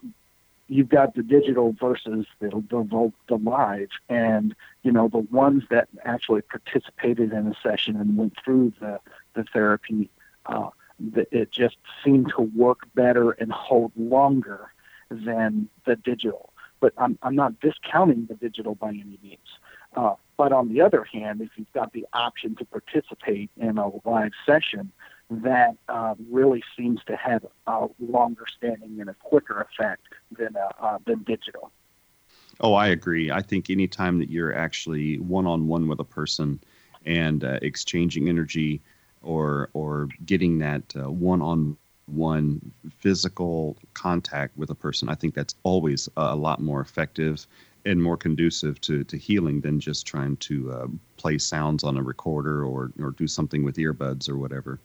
[0.70, 3.90] you've got the digital versus the, the, the live.
[4.08, 9.02] And you know the ones that actually participated in a session and went through the
[9.34, 10.10] the therapy
[10.46, 10.70] uh,
[11.30, 14.70] it just seemed to work better and hold longer
[15.10, 16.53] than the digital
[16.84, 19.40] but I'm, I'm not discounting the digital by any means.
[19.96, 23.88] Uh, but on the other hand, if you've got the option to participate in a
[24.06, 24.92] live session,
[25.30, 30.02] that uh, really seems to have a longer standing and a quicker effect
[30.38, 31.72] than uh, uh, than digital.
[32.60, 33.32] Oh, I agree.
[33.32, 36.60] I think anytime that you're actually one on one with a person
[37.06, 38.82] and uh, exchanging energy
[39.22, 41.78] or or getting that one on
[42.08, 47.48] one physical contact with a person, I think that's always a lot more effective
[47.86, 50.88] and more conducive to, to healing than just trying to uh,
[51.18, 54.80] play sounds on a recorder or, or do something with earbuds or whatever.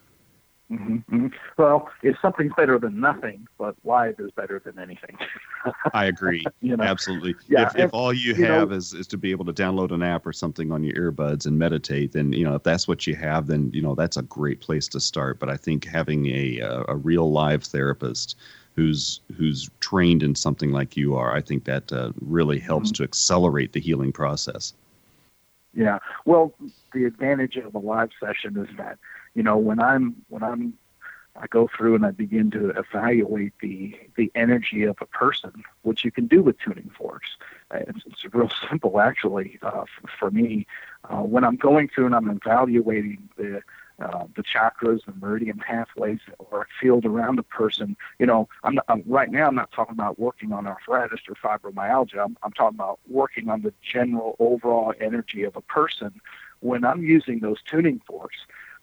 [0.71, 1.27] Mm-hmm, mm-hmm.
[1.57, 5.17] Well, if something's better than nothing, but live is better than anything.
[5.95, 6.45] I agree.
[6.61, 6.85] you know?
[6.85, 7.37] Absolutely.
[7.49, 9.53] Yeah, if, if, if all you, you have know, is, is to be able to
[9.53, 12.87] download an app or something on your earbuds and meditate, then you know if that's
[12.87, 15.39] what you have, then you know that's a great place to start.
[15.39, 18.37] But I think having a a, a real live therapist
[18.77, 23.03] who's who's trained in something like you are, I think that uh, really helps mm-hmm.
[23.03, 24.75] to accelerate the healing process.
[25.75, 25.99] Yeah.
[26.25, 26.55] Well,
[26.93, 28.99] the advantage of a live session is that
[29.39, 30.75] you know when i'm when i'm
[31.37, 36.05] i go through and i begin to evaluate the the energy of a person which
[36.05, 37.29] you can do with tuning forks
[37.71, 40.67] uh, it's, it's real simple actually uh, for, for me
[41.05, 43.63] uh, when i'm going through and i'm evaluating the
[44.01, 47.97] uh, the chakras and meridian pathways or field around a person.
[48.21, 49.49] You know, I'm, not, I'm, right now.
[49.49, 52.23] I'm not talking about working on arthritis or fibromyalgia.
[52.25, 56.21] I'm, I'm talking about working on the general overall energy of a person.
[56.61, 58.37] When I'm using those tuning forks,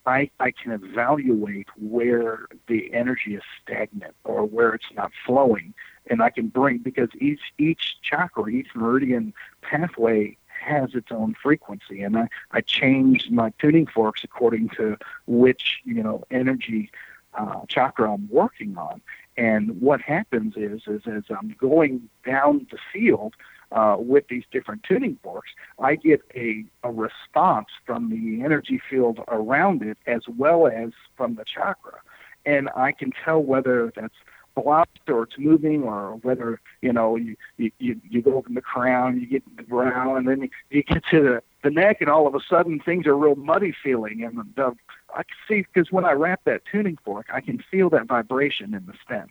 [0.05, 5.73] I, I can evaluate where the energy is stagnant or where it's not flowing.
[6.07, 12.01] And I can bring, because each, each chakra, each meridian pathway has its own frequency.
[12.01, 16.91] And I, I change my tuning forks according to which, you know, energy
[17.33, 19.01] uh, chakra I'm working on.
[19.37, 23.33] And what happens is, is as I'm going down the field,
[23.71, 25.49] uh, with these different tuning forks,
[25.79, 31.35] I get a, a response from the energy field around it as well as from
[31.35, 31.99] the chakra.
[32.45, 34.15] And I can tell whether that's
[34.55, 37.71] blocked or it's moving or whether, you know, you, you,
[38.09, 41.21] you, go from the crown, you get the brow, and then you, you get to
[41.21, 44.23] the, the neck, and all of a sudden things are real muddy feeling.
[44.23, 44.75] And the,
[45.13, 48.73] I can see, because when I rap that tuning fork, I can feel that vibration
[48.73, 49.29] in the stem.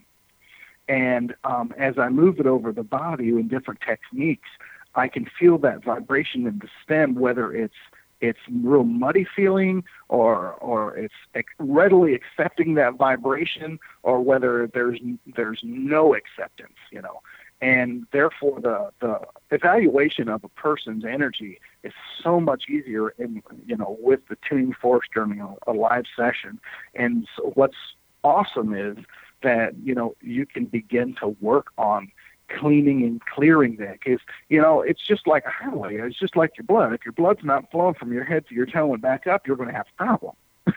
[0.88, 4.48] And um, as I move it over the body in different techniques,
[4.94, 7.74] I can feel that vibration in the stem, whether it's
[8.20, 11.14] it's real muddy feeling or or it's
[11.58, 14.98] readily accepting that vibration or whether there's
[15.36, 17.20] there's no acceptance you know.
[17.60, 19.20] And therefore the the
[19.50, 24.74] evaluation of a person's energy is so much easier in you know with the tuning
[24.80, 26.60] forks during a, a live session.
[26.94, 27.76] And so what's
[28.22, 28.96] awesome is
[29.44, 32.10] that you know you can begin to work on
[32.48, 35.96] cleaning and clearing that because you know it's just like a highway.
[35.96, 36.92] It's just like your blood.
[36.92, 39.56] If your blood's not flowing from your head to your toe and back up you're
[39.56, 40.34] going to have a problem.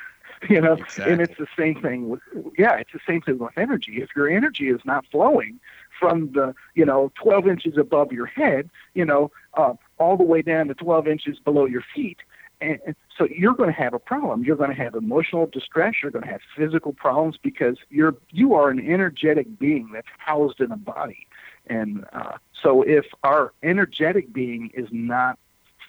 [0.47, 0.73] You know?
[0.73, 1.13] Exactly.
[1.13, 2.19] and it's the same thing with
[2.59, 4.03] yeah it's the same thing with energy.
[4.03, 5.59] If your energy is not flowing
[5.99, 10.43] from the you know 12 inches above your head you know uh, all the way
[10.43, 12.19] down to 12 inches below your feet
[12.59, 14.43] and so you're going to have a problem.
[14.43, 15.95] You're going to have emotional distress.
[16.01, 20.59] You're going to have physical problems because you're you are an energetic being that's housed
[20.59, 21.27] in a body.
[21.67, 25.37] And uh, so if our energetic being is not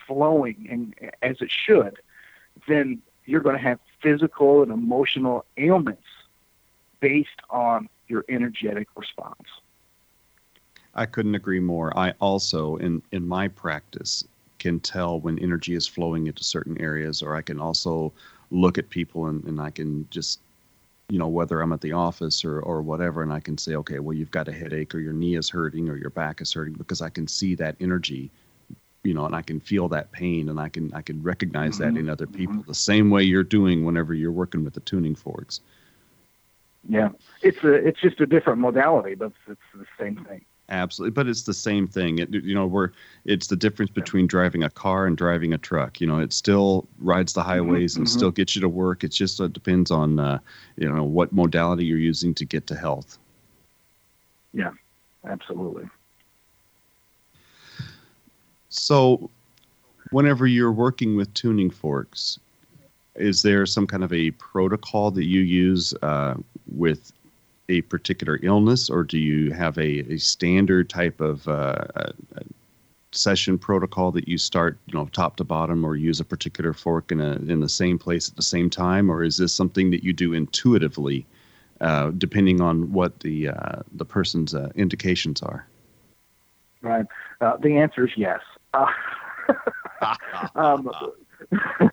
[0.07, 1.99] flowing and as it should,
[2.67, 6.07] then you're going to have physical and emotional ailments
[7.01, 9.49] based on your energetic response.
[10.95, 11.97] I couldn't agree more.
[11.97, 14.25] I also, in in my practice,
[14.59, 18.13] can tell when energy is flowing into certain areas, or I can also
[18.51, 20.41] look at people and, and I can just,
[21.09, 23.99] you know, whether I'm at the office or, or whatever, and I can say, okay,
[23.99, 26.75] well, you've got a headache or your knee is hurting or your back is hurting
[26.75, 28.31] because I can see that energy,
[29.05, 31.95] you know, and I can feel that pain and I can I can recognize mm-hmm.
[31.95, 32.69] that in other people mm-hmm.
[32.69, 35.61] the same way you're doing whenever you're working with the tuning forks.
[36.89, 37.11] Yeah,
[37.43, 40.45] it's a it's just a different modality, but it's, it's the same thing.
[40.71, 42.19] Absolutely, but it's the same thing.
[42.19, 42.93] It, you know, where
[43.25, 45.99] it's the difference between driving a car and driving a truck.
[45.99, 49.03] You know, it still rides the mm-hmm, highways mm-hmm, and still gets you to work.
[49.03, 50.39] It just uh, depends on uh,
[50.77, 53.19] you know what modality you're using to get to health.
[54.53, 54.73] Yeah,
[55.27, 55.89] absolutely.
[58.69, 59.31] So,
[60.11, 62.39] whenever you're working with tuning forks,
[63.15, 66.35] is there some kind of a protocol that you use uh,
[66.67, 67.13] with
[67.69, 71.85] a particular illness, or do you have a, a standard type of uh,
[73.13, 77.13] session protocol that you start, you know, top to bottom, or use a particular fork
[77.13, 80.03] in a in the same place at the same time, or is this something that
[80.03, 81.27] you do intuitively,
[81.81, 85.67] uh, depending on what the uh, the person's uh, indications are?
[86.81, 87.07] Right.
[87.41, 88.41] Uh, the answer is yes.
[88.73, 88.87] Uh,
[90.55, 90.91] um,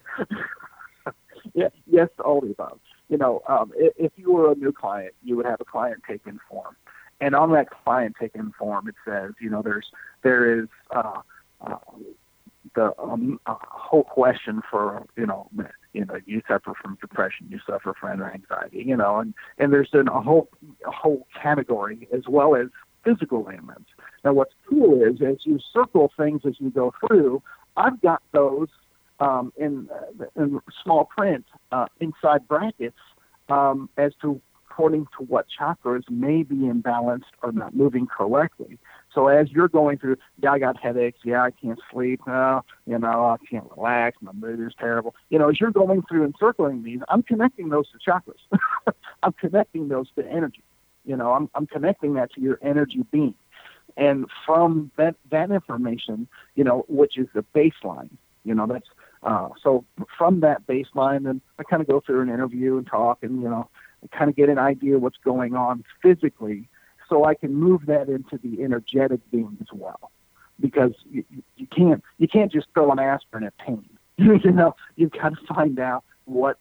[1.53, 4.71] yeah, yes to all the above you know, um, if, if you were a new
[4.71, 6.75] client, you would have a client take-in form,
[7.21, 9.91] and on that client take-in form, it says, you know, there's
[10.23, 11.21] there is uh,
[11.61, 11.77] uh,
[12.75, 15.49] the um, a whole question for you know,
[15.93, 19.89] you know, you suffer from depression, you suffer from anxiety, you know, and and there's
[19.93, 20.49] a whole
[20.85, 22.67] a whole category as well as
[23.03, 23.89] physical ailments.
[24.23, 27.41] Now, what's cool is as you circle things as you go through,
[27.77, 28.69] I've got those
[29.19, 29.89] um, in,
[30.19, 32.99] uh, in small print uh, inside brackets
[33.49, 34.41] um, as to
[34.75, 38.77] according to what chakras may be imbalanced or not moving correctly.
[39.13, 41.19] So as you're going through, yeah, I got headaches.
[41.23, 42.19] Yeah, I can't sleep.
[42.27, 44.17] Uh, you know, I can't relax.
[44.21, 45.15] My mood is terrible.
[45.29, 48.93] You know, as you're going through and circling these, I'm connecting those to chakras.
[49.23, 50.63] I'm connecting those to energy.
[51.05, 53.35] You know, I'm, I'm connecting that to your energy being.
[53.95, 58.09] And from that, that information, you know, which is the baseline,
[58.43, 58.89] you know, that's
[59.25, 59.83] uh, so
[60.17, 63.49] from that baseline, then I kind of go through an interview and talk, and you
[63.49, 63.67] know,
[64.17, 66.69] kind of get an idea what's going on physically,
[67.09, 70.11] so I can move that into the energetic being as well.
[70.59, 71.25] Because you,
[71.57, 73.89] you can't you can't just throw an aspirin at pain.
[74.17, 76.59] you know, you've got to find out what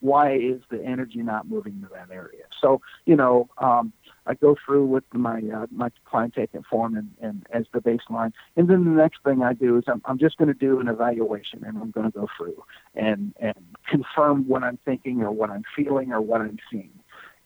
[0.00, 2.44] why is the energy not moving to that area.
[2.60, 3.92] So you know, um,
[4.26, 8.32] I go through with my uh, my client taking form and, and as the baseline,
[8.56, 10.88] and then the next thing I do is I'm, I'm just going to do an
[10.88, 12.62] evaluation, and I'm going to go through
[12.94, 13.54] and and
[13.88, 16.92] confirm what I'm thinking or what I'm feeling or what I'm seeing,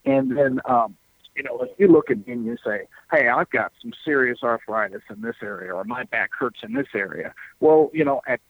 [0.05, 0.97] and then um,
[1.35, 4.39] you know if you look at me and you say, hey, I've got some serious
[4.43, 8.41] arthritis in this area, or my back hurts in this area, well, you know at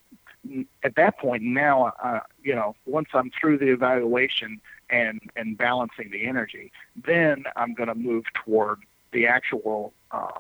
[0.82, 4.60] at that point now, uh, you know, once I'm through the evaluation
[4.90, 8.80] and and balancing the energy, then I'm going to move toward
[9.12, 10.38] the actual uh,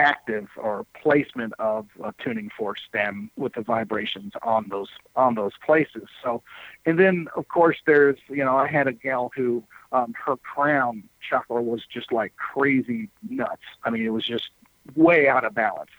[0.00, 5.52] active or placement of a tuning fork stem with the vibrations on those on those
[5.64, 6.08] places.
[6.22, 6.42] So,
[6.86, 9.62] and then of course there's you know I had a gal who
[9.92, 13.62] um, her crown chakra was just like crazy nuts.
[13.84, 14.50] I mean it was just
[14.94, 15.90] way out of balance.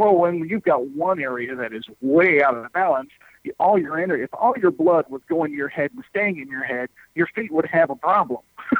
[0.00, 3.10] Well, when you've got one area that is way out of balance,
[3.58, 6.48] all your energy, if all your blood was going to your head and staying in
[6.48, 8.40] your head, your feet would have a problem.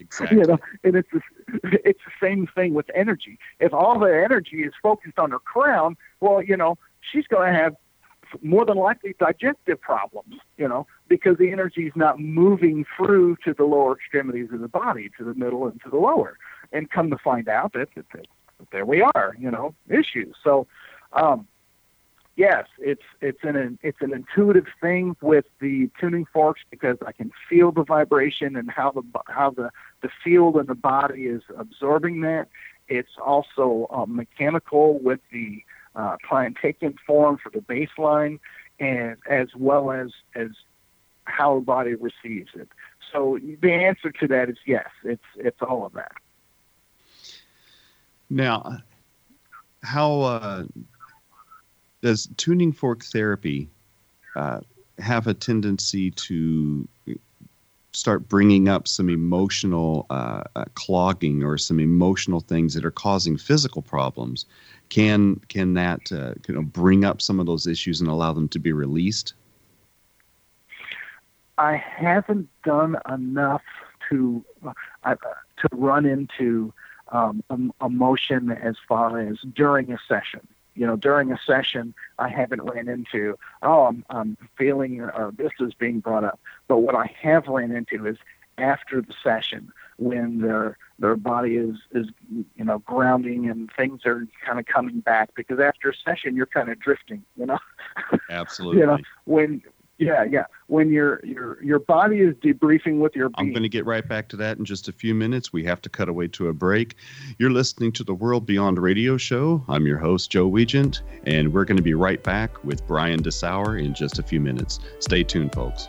[0.00, 0.38] Exactly.
[0.38, 1.20] you know, and it's the,
[1.84, 3.38] it's the same thing with energy.
[3.60, 6.76] If all the energy is focused on her crown, well, you know,
[7.12, 7.76] she's going to have
[8.40, 13.54] more than likely digestive problems, you know, because the energy is not moving through to
[13.54, 16.36] the lower extremities of the body, to the middle and to the lower.
[16.72, 18.26] And come to find out that, that, that
[18.70, 20.34] there we are, you know, issues.
[20.42, 20.66] So,
[21.12, 21.46] um,
[22.36, 27.30] yes, it's it's an it's an intuitive thing with the tuning forks because I can
[27.48, 29.70] feel the vibration and how the how the
[30.02, 32.48] the field in the body is absorbing that.
[32.88, 35.62] It's also uh, mechanical with the
[35.94, 36.16] uh,
[36.60, 38.38] taking form for the baseline,
[38.80, 40.48] and as well as as
[41.24, 42.68] how the body receives it.
[43.12, 44.88] So the answer to that is yes.
[45.04, 46.12] It's it's all of that.
[48.32, 48.78] Now,
[49.82, 50.64] how uh,
[52.00, 53.68] does tuning fork therapy
[54.34, 54.60] uh,
[54.98, 56.88] have a tendency to
[57.92, 63.36] start bringing up some emotional uh, uh, clogging or some emotional things that are causing
[63.36, 64.46] physical problems?
[64.88, 68.48] Can can that uh, you know bring up some of those issues and allow them
[68.48, 69.34] to be released?
[71.58, 73.62] I haven't done enough
[74.08, 74.42] to
[75.04, 76.72] uh, to run into
[77.12, 80.40] um, emotion as far as during a session.
[80.74, 85.52] You know, during a session, I haven't ran into, oh, I'm, I'm feeling, or this
[85.60, 86.40] is being brought up.
[86.66, 88.16] But what I have ran into is
[88.56, 94.26] after the session when their their body is is you know grounding and things are
[94.44, 97.58] kind of coming back because after a session you're kind of drifting you know
[98.30, 99.62] absolutely you know when
[99.98, 100.44] yeah, yeah.
[100.66, 104.28] When your your your body is debriefing with your I'm going to get right back
[104.30, 105.52] to that in just a few minutes.
[105.52, 106.96] We have to cut away to a break.
[107.38, 109.64] You're listening to the World Beyond Radio Show.
[109.68, 113.82] I'm your host Joe Weigant, and we're going to be right back with Brian Dessauer
[113.82, 114.80] in just a few minutes.
[114.98, 115.88] Stay tuned, folks.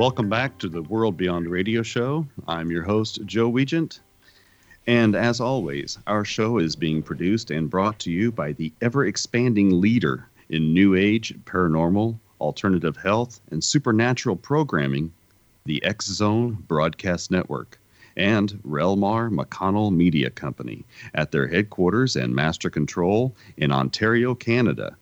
[0.00, 2.26] Welcome back to the World Beyond Radio Show.
[2.48, 4.00] I'm your host, Joe Weigant.
[4.86, 9.04] And as always, our show is being produced and brought to you by the ever
[9.04, 15.12] expanding leader in New Age, paranormal, alternative health, and supernatural programming,
[15.66, 17.78] the X Zone Broadcast Network,
[18.16, 20.82] and Relmar McConnell Media Company
[21.12, 24.96] at their headquarters and master control in Ontario, Canada.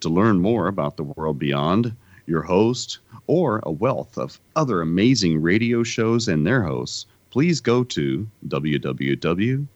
[0.00, 1.94] To learn more about the world beyond,
[2.26, 7.82] your host, or a wealth of other amazing radio shows and their hosts, please go
[7.84, 9.66] to www.xzbn.net.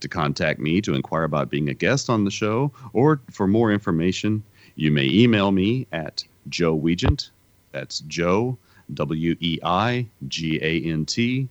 [0.00, 3.70] To contact me to inquire about being a guest on the show or for more
[3.70, 4.42] information,
[4.74, 7.30] you may email me at Joe Weigant.
[7.72, 8.56] That's Joe,
[8.94, 11.48] W E I G A N T,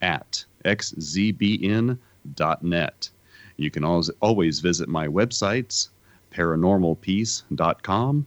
[0.00, 1.98] at xzbn.net.
[3.56, 5.88] You can always, always visit my websites,
[6.30, 8.26] paranormalpeace.com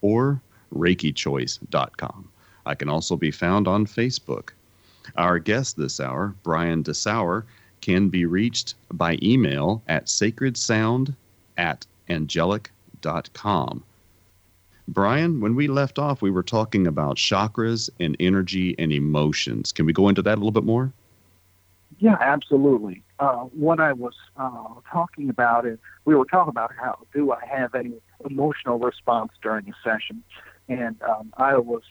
[0.00, 0.42] or
[0.74, 2.28] reikichoice.com.
[2.66, 4.50] I can also be found on Facebook.
[5.16, 7.44] Our guest this hour, Brian Dessauer,
[7.80, 11.14] can be reached by email at sacredsound
[11.56, 13.82] at angelic.com.
[14.88, 19.72] Brian, when we left off, we were talking about chakras and energy and emotions.
[19.72, 20.92] Can we go into that a little bit more?
[21.98, 23.02] Yeah, absolutely.
[23.20, 27.44] Uh, what I was uh, talking about is we were talking about how do I
[27.44, 27.92] have any
[28.24, 30.24] emotional response during a session,
[30.70, 31.82] and um, I was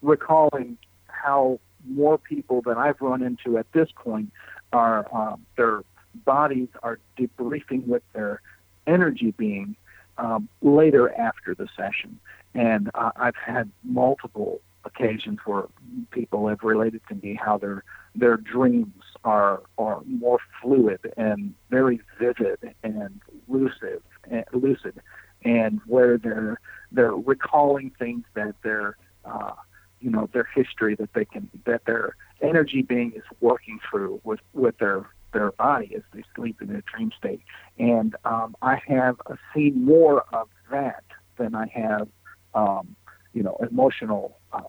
[0.00, 0.78] recalling
[1.08, 4.32] how more people that I've run into at this point
[4.72, 5.82] are um, their
[6.24, 8.40] bodies are debriefing with their
[8.86, 9.76] energy being
[10.16, 12.18] um, later after the session,
[12.54, 15.64] and uh, I've had multiple occasions where
[16.10, 22.00] people have related to me how their their dreams are are more fluid and very
[22.18, 25.00] vivid and lucid and lucid
[25.44, 26.60] and where they're
[26.92, 29.52] they're recalling things that they're uh,
[30.00, 34.40] you know their history that they can that their energy being is working through with
[34.54, 37.42] with their their body as they sleep in a dream state.
[37.78, 39.16] And um, I have
[39.54, 41.04] seen more of that
[41.36, 42.08] than I have
[42.54, 42.96] um,
[43.32, 44.62] you know emotional uh,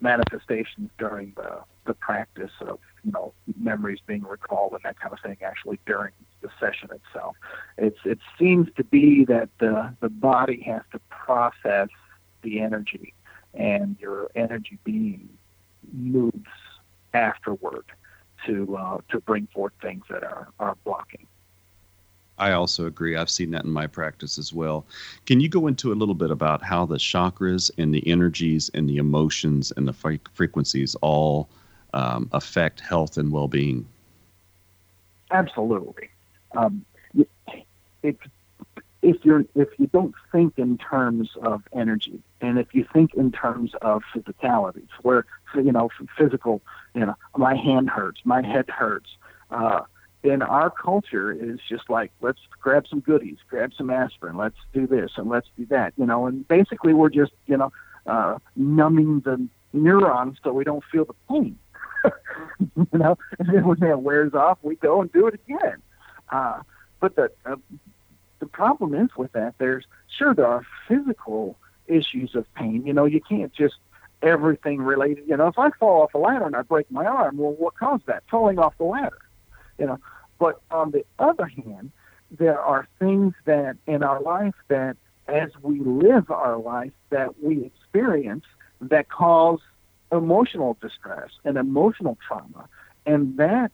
[0.00, 5.20] manifestations during the the practice of you know memories being recalled and that kind of
[5.20, 7.36] thing actually during the session itself.
[7.78, 11.88] It's it seems to be that the the body has to process
[12.42, 13.14] the energy
[13.54, 15.28] and your energy being
[15.92, 16.48] moves
[17.14, 17.84] afterward
[18.46, 21.26] to uh, to bring forth things that are, are blocking.
[22.38, 23.16] I also agree.
[23.16, 24.86] I've seen that in my practice as well.
[25.26, 28.88] Can you go into a little bit about how the chakras and the energies and
[28.88, 31.48] the emotions and the fre- frequencies all
[31.92, 33.86] um, affect health and well being?
[35.30, 36.08] Absolutely.
[36.54, 36.84] Um,
[38.02, 38.16] if
[39.02, 43.32] if you're if you don't think in terms of energy and if you think in
[43.32, 45.24] terms of physicalities, where
[45.54, 46.62] you know physical,
[46.94, 49.16] you know, my hand hurts, my head hurts.
[49.50, 49.82] Uh,
[50.24, 55.10] our culture is just like let's grab some goodies, grab some aspirin, let's do this
[55.16, 57.72] and let's do that, you know, and basically we're just you know
[58.06, 61.58] uh, numbing the neurons so we don't feel the pain.
[62.76, 65.82] you know, and then when that wears off, we go and do it again.
[66.30, 66.60] Uh,
[67.00, 67.56] but the uh,
[68.38, 69.54] the problem is with that.
[69.58, 69.84] There's
[70.18, 72.84] sure there are physical issues of pain.
[72.86, 73.76] You know, you can't just
[74.22, 75.24] everything related.
[75.26, 77.76] You know, if I fall off a ladder and I break my arm, well, what
[77.76, 78.22] caused that?
[78.30, 79.18] Falling off the ladder.
[79.78, 79.98] You know,
[80.38, 81.92] but on the other hand,
[82.30, 84.96] there are things that in our life that,
[85.28, 88.44] as we live our life, that we experience
[88.80, 89.60] that cause
[90.12, 92.68] emotional distress and emotional trauma.
[93.06, 93.72] And that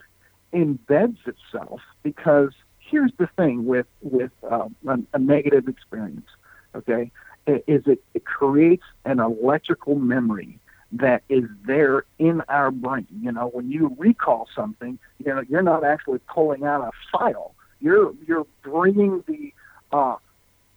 [0.53, 6.29] embeds itself because here's the thing with, with uh, a, a negative experience,
[6.75, 7.11] okay,
[7.47, 10.59] is it, it creates an electrical memory
[10.93, 13.07] that is there in our brain.
[13.21, 17.55] You know, when you recall something, you know, you're not actually pulling out a file.
[17.81, 19.53] You're you're bringing the
[19.93, 20.17] uh,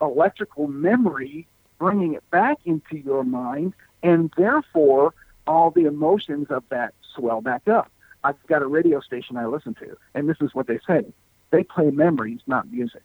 [0.01, 1.47] electrical memory,
[1.79, 5.13] bringing it back into your mind, and therefore
[5.47, 7.91] all the emotions of that swell back up.
[8.23, 11.05] I've got a radio station I listen to, and this is what they say:
[11.49, 13.03] they play memories, not music,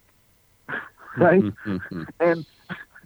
[1.16, 1.42] right?
[2.20, 2.44] and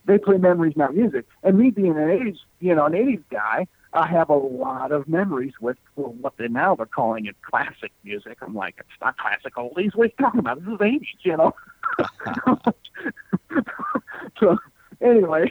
[0.07, 1.27] they play memories, not music.
[1.43, 5.09] And me being an '80s, you know, an '80s guy, I have a lot of
[5.09, 8.39] memories with well, what they now they're calling it classic music.
[8.41, 9.95] I'm like, it's not classic oldies.
[9.95, 10.65] What are you talking about?
[10.65, 11.55] This is '80s, you know.
[14.41, 14.59] so
[15.01, 15.51] anyway,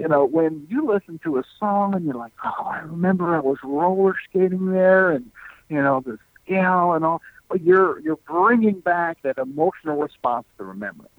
[0.00, 3.40] you know, when you listen to a song and you're like, oh, I remember I
[3.40, 5.30] was roller skating there, and
[5.68, 7.20] you know the scale and all.
[7.48, 11.10] But you're you're bringing back that emotional response to remembering,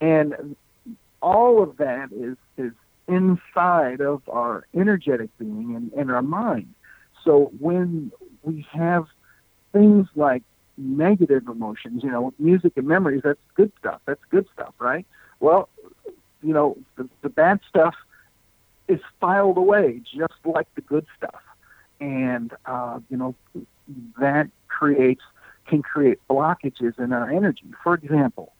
[0.00, 0.56] and
[1.22, 2.72] all of that is is
[3.06, 6.74] inside of our energetic being and, and our mind.
[7.24, 8.12] So when
[8.42, 9.06] we have
[9.72, 10.42] things like
[10.76, 14.00] negative emotions, you know, music and memories, that's good stuff.
[14.04, 15.06] That's good stuff, right?
[15.40, 15.68] Well,
[16.42, 17.94] you know, the, the bad stuff
[18.86, 21.42] is filed away just like the good stuff.
[22.00, 23.34] And, uh, you know,
[24.20, 25.22] that creates,
[25.66, 27.64] can create blockages in our energy.
[27.82, 28.52] For example,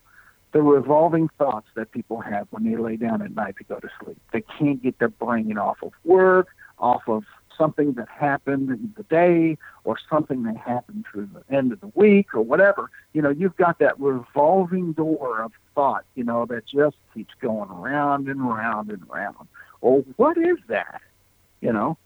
[0.53, 3.89] the revolving thoughts that people have when they lay down at night to go to
[4.03, 4.19] sleep.
[4.33, 6.49] They can't get their brain off of work,
[6.79, 7.25] off of
[7.59, 11.91] something that happened in the day, or something that happened through the end of the
[11.95, 12.91] week, or whatever.
[13.13, 17.71] You know, you've got that revolving door of thought, you know, that just keeps going
[17.71, 19.37] around and around and around.
[19.81, 21.03] Well, what is that?
[21.61, 21.99] You know,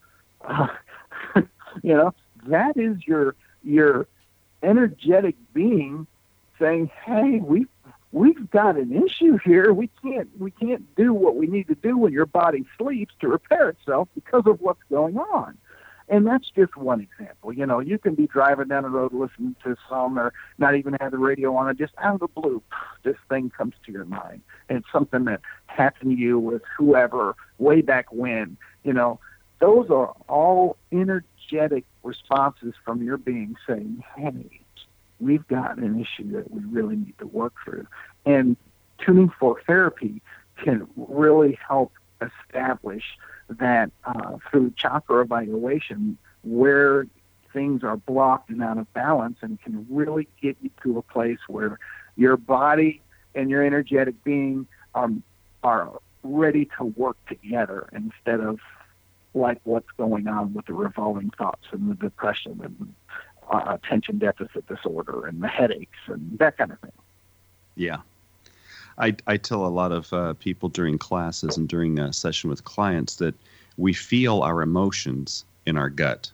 [0.44, 0.68] uh,
[1.36, 2.14] you know,
[2.46, 4.06] that is your your
[4.62, 6.06] energetic being
[6.58, 7.66] saying, "Hey, we
[8.12, 9.72] we've got an issue here.
[9.72, 13.28] We can't we can't do what we need to do when your body sleeps to
[13.28, 15.58] repair itself because of what's going on.
[16.08, 17.52] And that's just one example.
[17.52, 20.96] You know, you can be driving down the road listening to some or not even
[21.00, 22.62] have the radio on and just out of the blue,
[23.02, 24.42] this thing comes to your mind.
[24.68, 28.58] And it's something that happened to you with whoever way back when.
[28.84, 29.20] You know,
[29.60, 34.61] those are all energetic responses from your being saying, Hey,
[35.22, 37.86] we've got an issue that we really need to work through.
[38.26, 38.56] And
[38.98, 40.20] tuning fork therapy
[40.56, 43.04] can really help establish
[43.48, 47.06] that uh, through chakra evaluation where
[47.52, 51.38] things are blocked and out of balance and can really get you to a place
[51.48, 51.78] where
[52.16, 53.00] your body
[53.34, 55.22] and your energetic being um,
[55.62, 58.58] are ready to work together instead of
[59.34, 62.94] like what's going on with the revolving thoughts and the depression and
[63.52, 66.92] uh, attention deficit disorder and the headaches and that kind of thing.
[67.76, 67.98] Yeah.
[68.98, 72.64] I, I tell a lot of uh, people during classes and during a session with
[72.64, 73.34] clients that
[73.76, 76.30] we feel our emotions in our gut.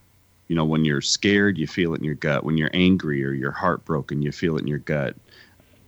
[0.49, 2.45] You know, when you're scared, you feel it in your gut.
[2.45, 5.15] When you're angry or you're heartbroken, you feel it in your gut.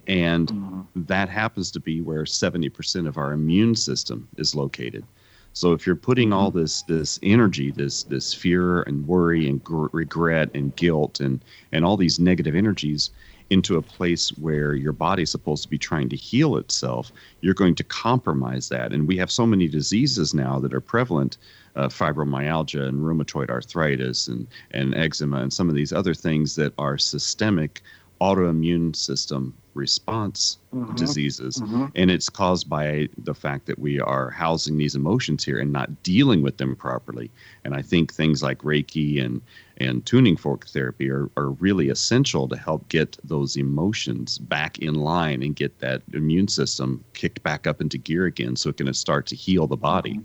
[0.07, 0.81] And mm-hmm.
[1.05, 5.05] that happens to be where 70% of our immune system is located.
[5.53, 6.61] So if you're putting all mm-hmm.
[6.61, 11.85] this this energy, this this fear and worry and gr- regret and guilt and and
[11.85, 13.11] all these negative energies
[13.51, 17.75] into a place where your body's supposed to be trying to heal itself, you're going
[17.75, 18.93] to compromise that.
[18.93, 21.37] And we have so many diseases now that are prevalent,
[21.75, 26.73] uh, fibromyalgia and rheumatoid arthritis and and eczema and some of these other things that
[26.79, 27.83] are systemic
[28.21, 30.97] autoimmune system response Mhm.
[30.97, 31.57] diseases.
[31.57, 31.91] Mhm.
[31.95, 36.03] And it's caused by the fact that we are housing these emotions here and not
[36.03, 37.31] dealing with them properly.
[37.65, 39.41] And I think things like Reiki and,
[39.79, 44.95] and tuning fork therapy are, are really essential to help get those emotions back in
[44.95, 48.93] line and get that immune system kicked back up into gear again so it can
[48.93, 50.21] start to heal the body.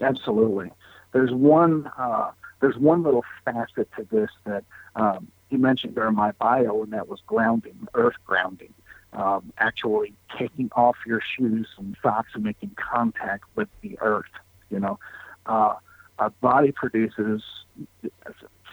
[0.00, 0.70] Absolutely.
[1.12, 4.64] There's one uh, there's one little facet to this that
[4.96, 8.72] um, you mentioned during my bio, and that was grounding, earth grounding.
[9.12, 14.30] Um, actually taking off your shoes and socks and making contact with the earth.
[14.70, 15.00] You know,
[15.46, 15.74] uh,
[16.20, 17.42] our body produces,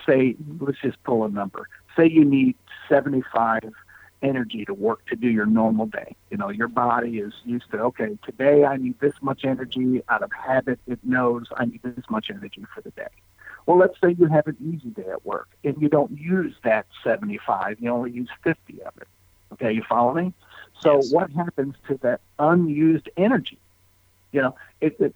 [0.06, 1.68] say, let's just pull a number.
[1.96, 2.56] Say you need
[2.88, 3.64] 75
[4.22, 6.16] energy to work to do your normal day.
[6.30, 10.02] You know, your body is used to, okay, today I need this much energy.
[10.10, 13.08] Out of habit, it knows I need this much energy for the day.
[13.68, 16.88] Well, let's say you have an easy day at work and you don't use that
[17.04, 19.08] 75, you only use 50 of it.
[19.54, 20.34] Okay, you follow me?
[20.80, 23.60] So what happens to that unused energy?
[24.32, 25.14] You know, it, it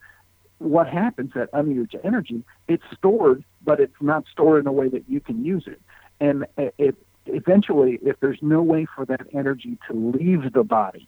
[0.57, 2.43] what happens that unused energy?
[2.67, 5.81] It's stored, but it's not stored in a way that you can use it.
[6.19, 6.95] And it
[7.27, 11.07] eventually, if there's no way for that energy to leave the body,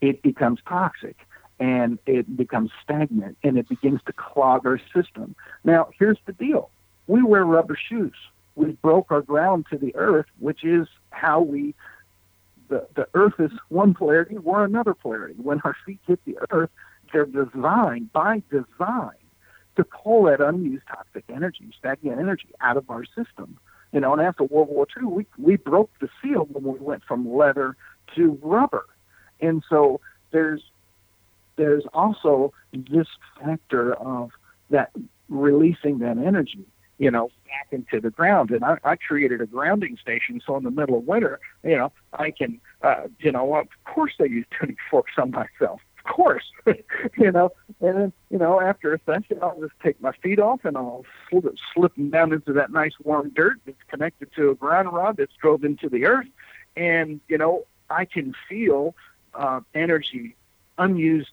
[0.00, 1.16] it becomes toxic
[1.60, 5.36] and it becomes stagnant and it begins to clog our system.
[5.62, 6.70] Now, here's the deal
[7.06, 8.16] we wear rubber shoes.
[8.56, 11.74] We broke our ground to the earth, which is how we,
[12.68, 15.34] the, the earth is one polarity, we're another polarity.
[15.40, 16.70] When our feet hit the earth,
[17.12, 19.16] they're designed by design
[19.76, 23.58] to pull that unused toxic energy, stagnant energy out of our system.
[23.92, 27.02] You know, and after World War II, we, we broke the seal when we went
[27.04, 27.76] from leather
[28.14, 28.86] to rubber.
[29.40, 30.00] And so
[30.30, 30.62] there's
[31.60, 33.06] there's also this
[33.38, 34.30] factor of
[34.70, 34.90] that
[35.28, 36.64] releasing that energy,
[36.98, 38.50] you know, back into the ground.
[38.50, 41.92] And I, I created a grounding station, so in the middle of winter, you know,
[42.14, 45.82] I can, uh, you know, of course I use tuning forks on myself.
[45.98, 46.44] Of course,
[47.18, 47.50] you know,
[47.82, 51.04] and then, you know, after a session, I'll just take my feet off and I'll
[51.28, 51.44] slip,
[51.74, 55.34] slip them down into that nice warm dirt that's connected to a ground rod that's
[55.42, 56.28] drove into the earth.
[56.74, 58.94] And, you know, I can feel
[59.34, 60.36] uh, energy,
[60.78, 61.32] unused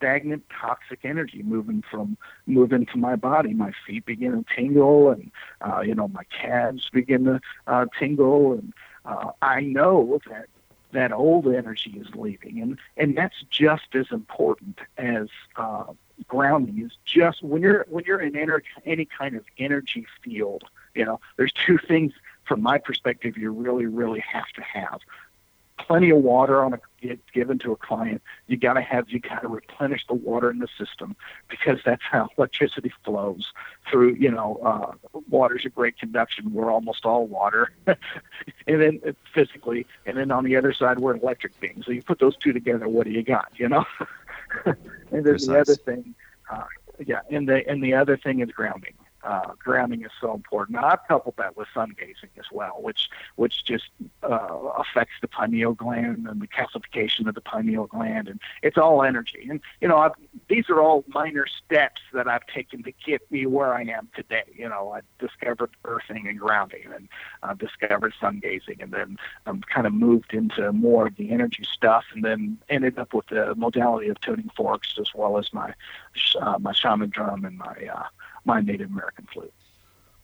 [0.00, 3.52] stagnant toxic energy moving from moving to my body.
[3.52, 5.30] My feet begin to tingle, and
[5.60, 8.72] uh, you know my calves begin to uh, tingle, and
[9.04, 10.46] uh, I know that
[10.92, 15.84] that old energy is leaving, and and that's just as important as uh,
[16.26, 16.82] grounding.
[16.82, 20.64] Is just when you're when you're in ener- any kind of energy field.
[20.94, 25.00] You know, there's two things from my perspective you really really have to have
[25.86, 26.80] plenty of water on a
[27.32, 28.22] given to a client.
[28.46, 31.16] You got to have you got to replenish the water in the system
[31.48, 33.52] because that's how electricity flows
[33.90, 34.14] through.
[34.14, 36.52] You know, uh, water's a great conduction.
[36.52, 37.96] We're almost all water, and
[38.66, 41.82] then uh, physically, and then on the other side we're an electric being.
[41.84, 43.50] So you put those two together, what do you got?
[43.56, 43.84] You know,
[44.64, 44.76] and
[45.10, 46.14] then the other thing,
[46.50, 46.64] uh,
[47.04, 50.76] yeah, and the and the other thing is grounding uh, grounding is so important.
[50.76, 53.90] Now, I've coupled that with sun gazing as well, which which just
[54.22, 59.02] uh, affects the pineal gland and the calcification of the pineal gland, and it's all
[59.02, 59.46] energy.
[59.48, 60.12] And you know, I've,
[60.48, 64.44] these are all minor steps that I've taken to get me where I am today.
[64.54, 67.08] You know, I discovered earthing and grounding, and
[67.42, 71.64] uh, discovered sun gazing, and then um, kind of moved into more of the energy
[71.70, 75.74] stuff, and then ended up with the modality of tuning forks as well as my
[76.40, 78.04] uh, my shaman drum and my uh,
[78.44, 79.52] my Native American flute.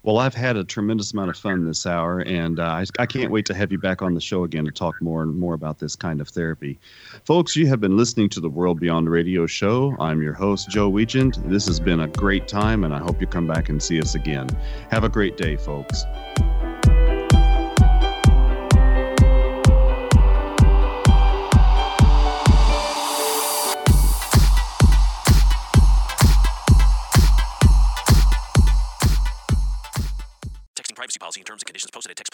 [0.06, 3.32] Well, I've had a tremendous amount of fun this hour, and uh, I, I can't
[3.32, 5.80] wait to have you back on the show again to talk more and more about
[5.80, 6.78] this kind of therapy.
[7.24, 9.96] Folks, you have been listening to the World Beyond Radio show.
[9.98, 11.48] I'm your host, Joe Weigant.
[11.48, 14.14] This has been a great time, and I hope you come back and see us
[14.14, 14.48] again.
[14.92, 16.04] Have a great day, folks.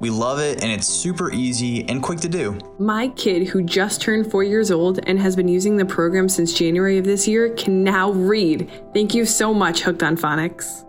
[0.00, 2.58] We love it and it's super easy and quick to do.
[2.78, 6.54] My kid, who just turned four years old and has been using the program since
[6.54, 8.70] January of this year, can now read.
[8.94, 10.86] Thank you so much, Hooked on Phonics.